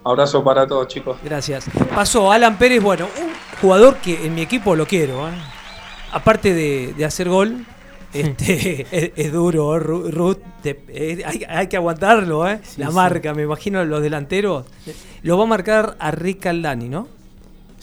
[0.04, 1.16] Abrazo para todos, chicos.
[1.24, 1.66] Gracias.
[1.94, 5.26] Pasó Alan Pérez, bueno, un jugador que en mi equipo lo quiero.
[5.28, 5.32] ¿eh?
[6.12, 7.64] Aparte de, de hacer gol,
[8.12, 9.80] este, es, es duro, ¿eh?
[9.80, 10.38] Ru- Ruth.
[10.62, 12.60] te- eh, hay, hay que aguantarlo, ¿eh?
[12.76, 12.94] la sí.
[12.94, 14.66] marca, me imagino los delanteros.
[15.22, 17.08] Lo va a marcar a Rick Caldani, ¿no?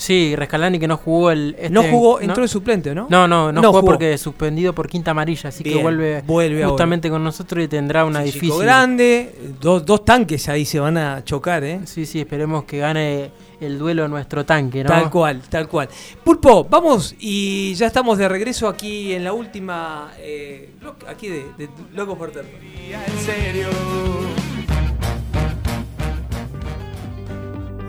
[0.02, 1.56] Sí, Rescalani que no jugó el.
[1.58, 3.06] este- No jugó, entró de suplente, ¿no?
[3.08, 3.91] No, no, no, No jugó, jugó.
[3.91, 8.24] porque suspendido por quinta amarilla, así que vuelve, vuelve justamente con nosotros y tendrá una
[8.24, 8.64] Chico difícil.
[8.64, 11.82] grande, dos, dos tanques ahí se van a chocar, ¿eh?
[11.86, 13.30] Sí, sí, esperemos que gane
[13.60, 14.89] el duelo nuestro tanque, ¿no?
[14.89, 15.88] Tal cual, tal cual.
[16.24, 20.72] Pulpo, vamos y ya estamos de regreso aquí en la última, eh,
[21.08, 22.32] aquí de, de Locos por.
[22.32, 23.68] En serio.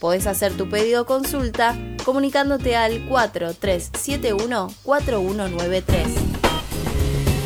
[0.00, 6.31] Podés hacer tu pedido o consulta comunicándote al 4371 4193.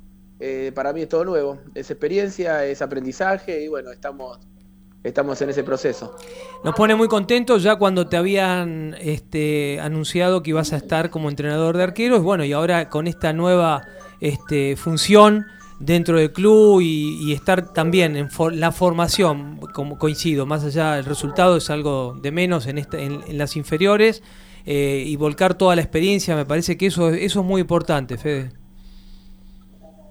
[0.44, 4.40] eh, para mí es todo nuevo, es experiencia, es aprendizaje y bueno, estamos,
[5.04, 6.16] estamos en ese proceso.
[6.64, 11.30] Nos pone muy contentos ya cuando te habían este, anunciado que ibas a estar como
[11.30, 12.24] entrenador de arqueros.
[12.24, 13.82] Bueno, y ahora con esta nueva
[14.18, 15.46] este, función,
[15.78, 21.56] dentro del club y, estar también en la formación, como coincido, más allá del resultado
[21.56, 24.24] es algo de menos en, en, las inferiores
[24.66, 28.61] eh, y volcar toda la experiencia, me parece que eso, eso es muy importante, Fede.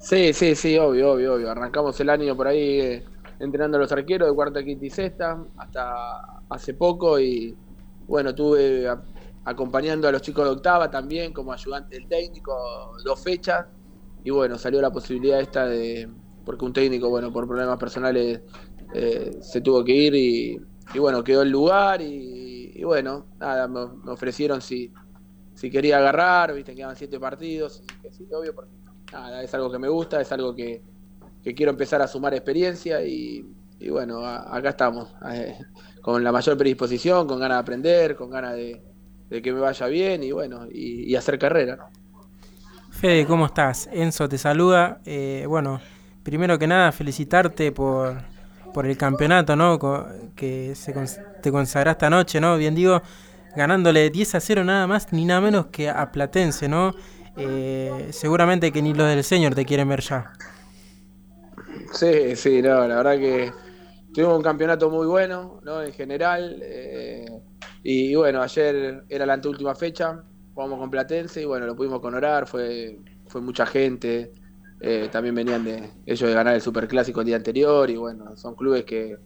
[0.01, 1.51] Sí, sí, sí, obvio, obvio, obvio.
[1.51, 3.05] Arrancamos el año por ahí eh,
[3.39, 7.55] entrenando a los arqueros de cuarta, quinta y sexta, hasta hace poco y
[8.07, 8.87] bueno, tuve
[9.45, 12.51] acompañando a los chicos de octava también como ayudante del técnico
[13.05, 13.67] dos fechas
[14.23, 16.09] y bueno, salió la posibilidad esta de,
[16.43, 18.41] porque un técnico, bueno, por problemas personales
[18.93, 24.61] eh, se tuvo que ir y, bueno, quedó el lugar y, bueno, nada, me, ofrecieron
[24.61, 24.91] si,
[25.53, 28.80] si quería agarrar, viste, quedaban siete partidos, y que sí, obvio, porque
[29.11, 30.81] nada, es algo que me gusta, es algo que,
[31.55, 33.45] quiero empezar a sumar experiencia y,
[33.89, 35.57] bueno, acá estamos, eh,
[36.01, 38.81] con la mayor predisposición, con ganas de aprender, con ganas de,
[39.29, 41.89] que me vaya bien y bueno, y, hacer carrera.
[42.89, 43.89] Fede, ¿cómo estás?
[43.91, 44.99] Enzo te saluda.
[45.05, 45.79] Eh, bueno,
[46.23, 48.17] primero que nada, felicitarte por,
[48.73, 49.79] por el campeonato, ¿no?
[50.35, 50.93] Que se,
[51.41, 52.57] te consagraste anoche, ¿no?
[52.57, 53.01] Bien digo,
[53.55, 56.93] ganándole 10 a 0 nada más ni nada menos que a Platense, ¿no?
[57.37, 60.33] Eh, seguramente que ni los del señor te quieren ver ya.
[61.93, 63.51] Sí, sí, no, la verdad que
[64.13, 65.81] tuvimos un campeonato muy bueno, ¿no?
[65.81, 66.59] En general.
[66.61, 67.25] Eh,
[67.83, 70.23] y, bueno, ayer era la anteúltima fecha
[70.53, 74.33] jugamos con Platense y bueno, lo pudimos honorar, fue, fue mucha gente.
[74.79, 78.55] Eh, también venían de ellos de ganar el Superclásico el día anterior y bueno, son
[78.55, 79.17] clubes que,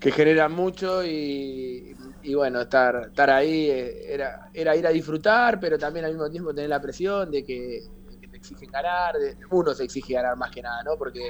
[0.00, 1.96] que generan mucho y,
[2.34, 6.54] bueno, estar, estar ahí eh, era, era ir a disfrutar, pero también al mismo tiempo
[6.54, 7.82] tener la presión de que,
[8.30, 9.14] te exigen ganar,
[9.50, 10.96] uno se exige ganar más que nada, ¿no?
[10.96, 11.28] Porque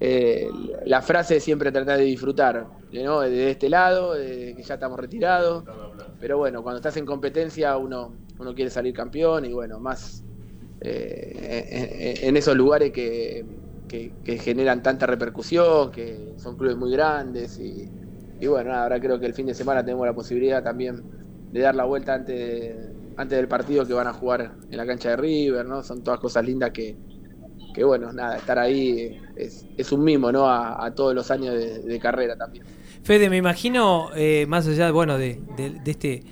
[0.00, 0.48] eh,
[0.86, 3.20] la frase es siempre tratar de disfrutar, ¿no?
[3.20, 5.64] De este lado, de que ya estamos retirados,
[6.18, 10.24] pero bueno, cuando estás en competencia uno uno quiere salir campeón y bueno, más
[10.80, 13.44] eh, en, esos lugares que,
[14.24, 17.88] generan tanta repercusión, que son clubes muy grandes y,
[18.46, 21.02] bueno, ahora creo que el fin de semana tenemos la posibilidad también
[21.52, 22.74] de dar la vuelta antes,
[23.16, 25.82] antes del partido que van a jugar en la cancha de River, ¿no?
[25.82, 26.96] Son todas cosas lindas que,
[27.74, 30.48] que bueno, nada, estar ahí es, un mimo, ¿no?
[30.48, 32.64] A, todos los años de, carrera también.
[33.02, 36.22] Fede, me imagino, eh, más allá, bueno, de, de este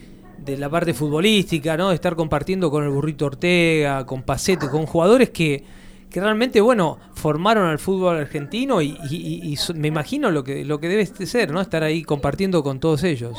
[0.45, 1.91] de la parte futbolística, ¿no?
[1.91, 5.65] De estar compartiendo con el burrito Ortega, con Pacete, con jugadores que,
[6.11, 11.07] que realmente, bueno, formaron al fútbol argentino y, me imagino lo que, lo que debe
[11.07, 11.61] ser, ¿no?
[11.61, 13.39] Estar ahí compartiendo con todos ellos.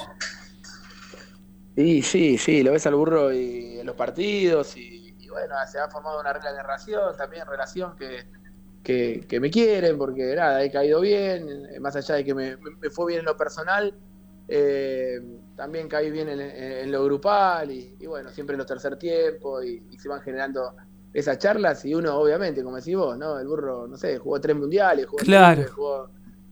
[1.76, 5.90] Y sí, sí, lo ves al burro y en los partidos y, bueno, se ha
[5.90, 8.26] formado una regla de relación, también relación que,
[8.84, 13.08] que, me quieren porque nada, he caído bien, más allá de que me, me fue
[13.08, 13.94] bien en lo personal
[14.54, 15.22] eh,
[15.56, 20.10] también caí bien en, lo grupal y, bueno, siempre en los tercer tiempos y, se
[20.10, 20.76] van generando
[21.14, 23.40] esas charlas y uno obviamente, como decís vos, ¿no?
[23.40, 25.66] El burro, no sé, jugó tres mundiales, jugó, claro.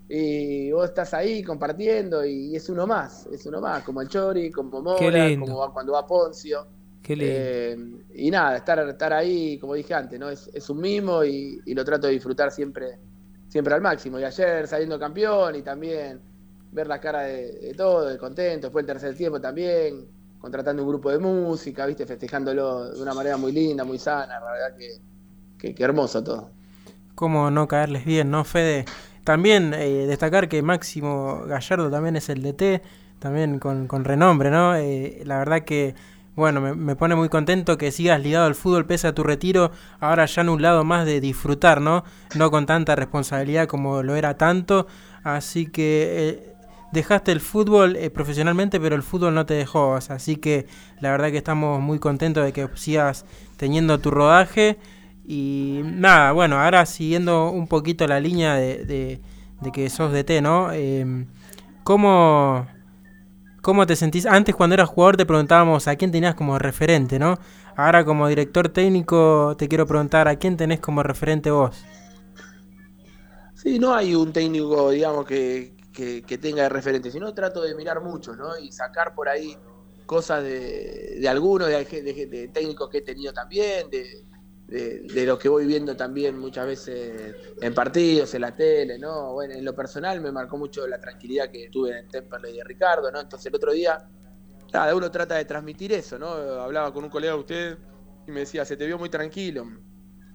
[0.07, 4.51] y vos estás ahí compartiendo y, es uno más, es uno más, como el Chori,
[4.51, 6.68] como Mora, como cuando va Poncio.
[7.07, 7.78] Eh,
[8.14, 10.30] y nada, estar, estar ahí, como dije antes, ¿no?
[10.30, 12.99] Es, es un mimo y, lo trato de disfrutar siempre,
[13.47, 14.20] siempre al máximo.
[14.20, 16.22] Y ayer saliendo campeón y también
[16.72, 20.07] ver la cara de, todo, de contento, después el tercer tiempo también,
[20.39, 24.51] contratando un grupo de música, viste, festejándolo de una manera muy linda, muy sana, la
[24.51, 24.77] verdad
[25.57, 26.49] que, que, hermoso todo.
[27.15, 28.85] Cómo no caerles bien, ¿no, Fede?
[29.25, 32.81] También eh, destacar que Máximo Gallardo también es el DT,
[33.19, 34.75] también con, con renombre, ¿no?
[34.75, 35.93] Eh, la verdad que,
[36.35, 40.25] bueno, me, pone muy contento que sigas ligado al fútbol pese a tu retiro, ahora
[40.25, 42.05] ya en un lado más de disfrutar, ¿no?
[42.35, 44.87] No con tanta responsabilidad como lo era tanto,
[45.23, 46.55] así que eh,
[46.91, 49.95] dejaste el fútbol eh, profesionalmente, pero el fútbol no te dejó.
[49.95, 50.67] así que
[50.99, 53.25] la verdad que estamos muy contentos de que sigas
[53.57, 54.77] teniendo tu rodaje.
[55.25, 58.83] Y nada, bueno, ahora siguiendo un poquito la línea de,
[59.61, 60.71] de, que sos DT, ¿no?
[60.73, 61.25] Eh,
[61.83, 62.67] ¿cómo,
[63.61, 64.25] ¿Cómo te sentís?
[64.25, 67.37] Antes cuando eras jugador te preguntábamos a quién tenías como referente, ¿no?
[67.75, 71.85] Ahora como director técnico te quiero preguntar a quién tenés como referente vos.
[73.53, 78.01] Sí, no hay un técnico, digamos, que, que, tenga de referente, sino trato de mirar
[78.01, 78.57] mucho, ¿no?
[78.57, 79.57] Y sacar por ahí
[80.05, 84.25] cosas de, de algunos, de, técnicos que he tenido también, de,
[84.67, 89.33] de, lo que voy viendo también muchas veces en partidos, en la tele, ¿no?
[89.33, 93.11] Bueno, en lo personal me marcó mucho la tranquilidad que tuve en Temperley de Ricardo,
[93.11, 93.19] ¿no?
[93.19, 94.07] Entonces el otro día,
[94.71, 96.29] cada uno trata de transmitir eso, ¿no?
[96.29, 97.77] Hablaba con un colega de usted
[98.27, 99.67] y me decía, se te vio muy tranquilo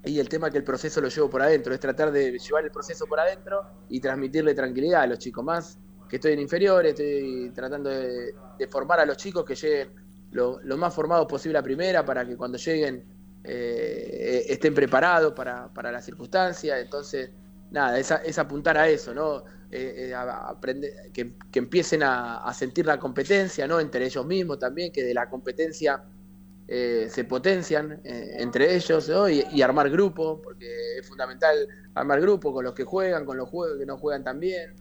[0.05, 2.71] y el tema que el proceso lo llevo por adentro, es tratar de llevar el
[2.71, 5.45] proceso por adentro y transmitirle tranquilidad a los chicos.
[5.45, 5.79] Más
[6.09, 8.35] que estoy en inferiores, estoy tratando de,
[8.71, 9.91] formar a los chicos que lleguen
[10.33, 13.05] lo, más formados posible a primera para que cuando lleguen
[13.43, 16.79] eh, estén preparados para, para la circunstancia.
[16.79, 17.31] Entonces,
[17.71, 19.45] nada, es, apuntar a eso, ¿no?
[19.71, 23.81] Eh, aprender, que, empiecen a, sentir la competencia, ¿no?
[23.81, 26.05] Entre ellos mismos también, que de la competencia
[26.67, 32.85] se potencian entre ellos y, armar grupo, porque es fundamental armar grupo con los que
[32.85, 34.75] juegan, con los que no juegan también.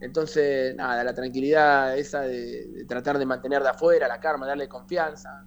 [0.00, 5.44] Entonces, nada, la tranquilidad esa de, tratar de mantener de afuera la karma, darle confianza,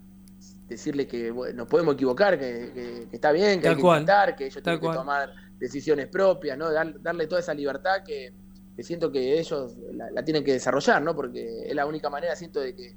[0.68, 4.62] decirle que bueno, nos podemos equivocar, que, está bien, que hay que intentar, que ellos
[4.62, 6.70] tienen que tomar decisiones propias, ¿no?
[6.72, 8.34] darle toda esa libertad que,
[8.80, 11.16] siento que ellos la, tienen que desarrollar, ¿no?
[11.16, 12.96] Porque es la única manera, siento, de que,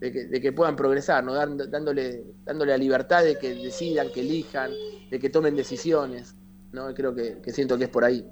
[0.00, 1.34] de que, puedan progresar, ¿no?
[1.34, 4.70] dándole, dándole la libertad de que decidan, que elijan,
[5.10, 6.34] de que tomen decisiones,
[6.72, 6.92] ¿no?
[6.92, 8.28] Creo que siento que es por ahí.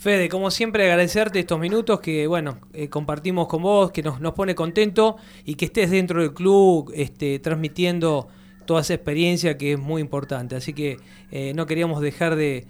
[0.00, 4.32] Fede, como siempre, agradecerte estos minutos que, bueno, eh, compartimos con vos, que nos, nos
[4.32, 8.26] pone contento y que estés dentro del club este, transmitiendo
[8.64, 10.56] toda esa experiencia que es muy importante.
[10.56, 10.96] Así que
[11.30, 12.66] eh, no queríamos dejar de,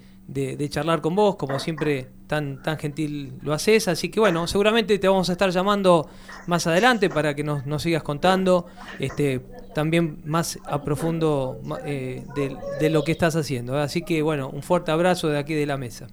[0.69, 3.89] charlar con vos, como siempre tan, tan gentil lo haces.
[3.89, 6.09] Así que bueno, seguramente te vamos a estar llamando
[6.47, 8.67] más adelante para que nos, sigas contando
[8.99, 9.41] este,
[9.75, 13.77] también más a profundo eh, de, de, lo que estás haciendo.
[13.79, 16.07] Así que bueno, un fuerte abrazo de aquí de la mesa.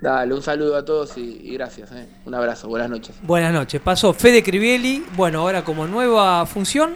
[0.00, 1.90] Dale, un saludo a todos y, gracias.
[1.92, 2.06] Eh.
[2.24, 3.16] Un abrazo, buenas noches.
[3.22, 3.80] Buenas noches.
[3.80, 6.94] Pasó Fede Crivelli, bueno, ahora como nueva función,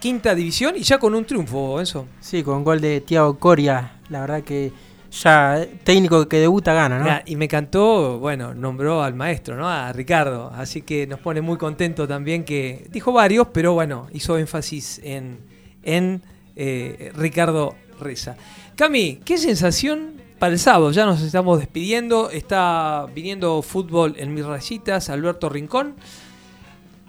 [0.00, 2.06] quinta división y ya con un triunfo, eso.
[2.20, 3.93] Sí, con gol de Tiago Coria.
[4.08, 4.72] La verdad que
[5.10, 7.10] ya eh, técnico que debuta gana, ¿no?
[7.26, 9.68] y me cantó, bueno, nombró al maestro, ¿no?
[9.68, 10.50] A Ricardo.
[10.54, 15.38] Así que nos pone muy contento también que dijo varios, pero bueno, hizo énfasis en,
[15.82, 16.22] en
[16.56, 18.36] eh, Ricardo Reza.
[18.76, 20.90] Cami, ¿qué sensación para el sábado.
[20.90, 22.30] Ya nos estamos despidiendo.
[22.30, 25.94] Está viniendo fútbol en mis rayitas, Alberto Rincón.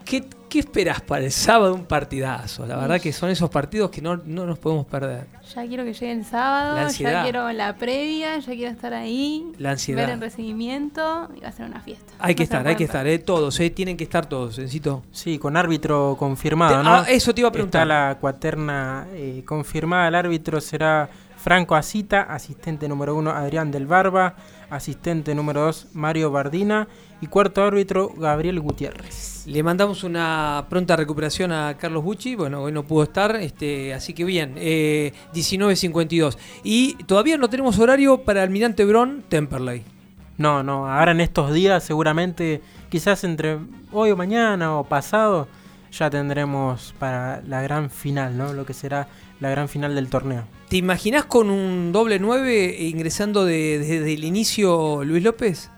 [0.05, 0.23] ¿Qué,
[0.55, 1.75] ¿Qué esperas para el sábado?
[1.75, 2.65] Un partidazo.
[2.65, 5.27] La verdad que son esos partidos que no, nos podemos perder.
[5.53, 9.51] Ya quiero que llegue el sábado, ya quiero la previa, ya quiero estar ahí.
[9.57, 10.03] La ansiedad.
[10.03, 12.13] Ver el recibimiento y va a ser una fiesta.
[12.19, 15.03] Hay que estar, hay que estar, eh, todos, eh, tienen que estar todos, necesito.
[15.11, 16.89] Sí, con árbitro confirmado, ¿no?
[16.89, 17.81] Ah, eso te iba a preguntar.
[17.81, 23.87] Está la cuaterna eh, confirmada, el árbitro será Franco Asita, asistente número uno Adrián del
[23.87, 24.35] Barba,
[24.69, 26.87] asistente número dos Mario Bardina
[27.25, 29.47] y cuarto árbitro Gabriel Gutiérrez.
[29.47, 34.13] Le mandamos una pronta recuperación a Carlos Bucci, bueno, hoy no pudo estar, este, así
[34.13, 36.37] que bien, eh, 19.52.
[36.63, 39.83] Y todavía no tenemos horario para Almirante Bron Temperley.
[40.37, 43.57] No, no, ahora en estos días seguramente, quizás entre
[43.91, 45.47] hoy o mañana o pasado,
[45.91, 48.53] ya tendremos para la gran final, ¿no?
[48.53, 49.07] Lo que será
[49.39, 50.43] la gran final del torneo.
[50.69, 55.71] ¿Te imaginas con un doble 9 ingresando desde el inicio Luis López?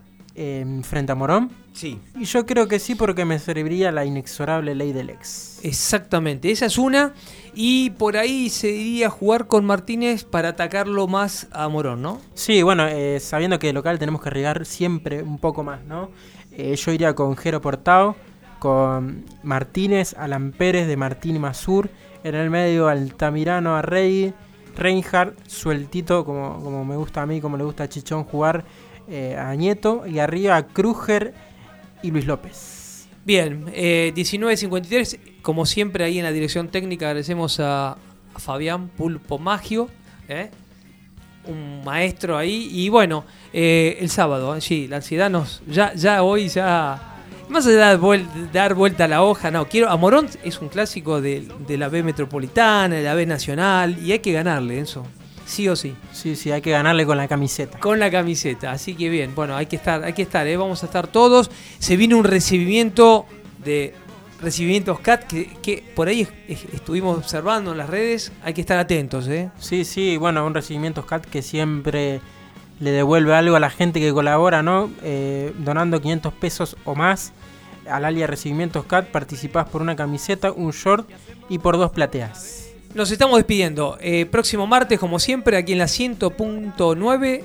[0.83, 1.49] ¿Frente a Morón?
[1.73, 1.99] Sí.
[2.15, 5.59] Y yo creo que sí porque me serviría la inexorable ley del ex.
[5.63, 7.13] Exactamente, esa es una.
[7.55, 12.21] Y por ahí se diría jugar con Martínez para atacarlo más a Morón, ¿no?
[12.35, 16.11] Sí, bueno, eh, sabiendo que de local tenemos que arriesgar siempre un poco más, ¿no?
[16.51, 18.15] Eh, yo iría con Jero Portao,
[18.59, 21.89] con Martínez, Alan Pérez de Martín Masur.
[22.23, 24.33] En el medio Altamirano a Rey
[24.75, 28.63] Reinhardt, sueltito, como, como me gusta a mí, como le gusta a Chichón jugar,
[29.09, 31.33] eh, a Nieto, y arriba a Kruger
[32.01, 33.07] y Luis López.
[33.25, 37.97] Bien, eh, 19.53, como siempre ahí en la dirección técnica agradecemos a,
[38.37, 39.89] Fabián Pulpo Magio,
[40.29, 40.51] ¿eh?
[41.47, 46.47] un maestro ahí, y bueno, eh, el sábado, sí, la ansiedad nos, ya, ya hoy
[46.47, 47.17] ya
[47.49, 49.89] más allá de dar vuelta a la hoja, no, quiero.
[49.89, 54.19] A Morón es un clásico de, la B metropolitana, de la B nacional, y hay
[54.19, 55.05] que ganarle eso.
[55.47, 55.95] Sí o sí.
[56.11, 57.79] Sí, sí, hay que ganarle con la camiseta.
[57.79, 60.57] Con la camiseta, así que bien, bueno, hay que estar, hay que estar, ¿eh?
[60.57, 61.49] vamos a estar todos.
[61.79, 63.25] Se viene un recibimiento
[63.63, 63.95] de
[64.41, 69.49] recibimientos CAT que, por ahí estuvimos observando en las redes, hay que estar atentos, ¿eh?
[69.57, 72.19] Sí, sí, bueno, un recibimiento CAT que siempre
[72.81, 74.91] le devuelve algo a la gente que colabora, ¿no?
[75.01, 77.31] Eh, donando 500 pesos o más
[77.89, 81.09] al alia Recibimientos CAT participás por una camiseta, un short
[81.47, 82.66] y por dos plateas.
[82.93, 83.97] Nos estamos despidiendo.
[84.01, 87.43] Eh, próximo martes, como siempre, aquí en la 100.9.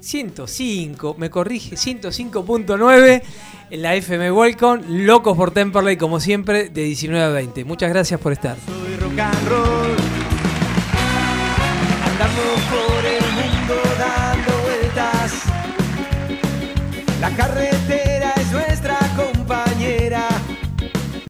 [0.00, 3.22] 105, me corrige, 105.9
[3.70, 7.64] en la FM Welcome, locos por Temperley, como siempre, de 19 a 20.
[7.64, 8.56] Muchas gracias por estar.
[8.66, 9.96] Soy rock and roll.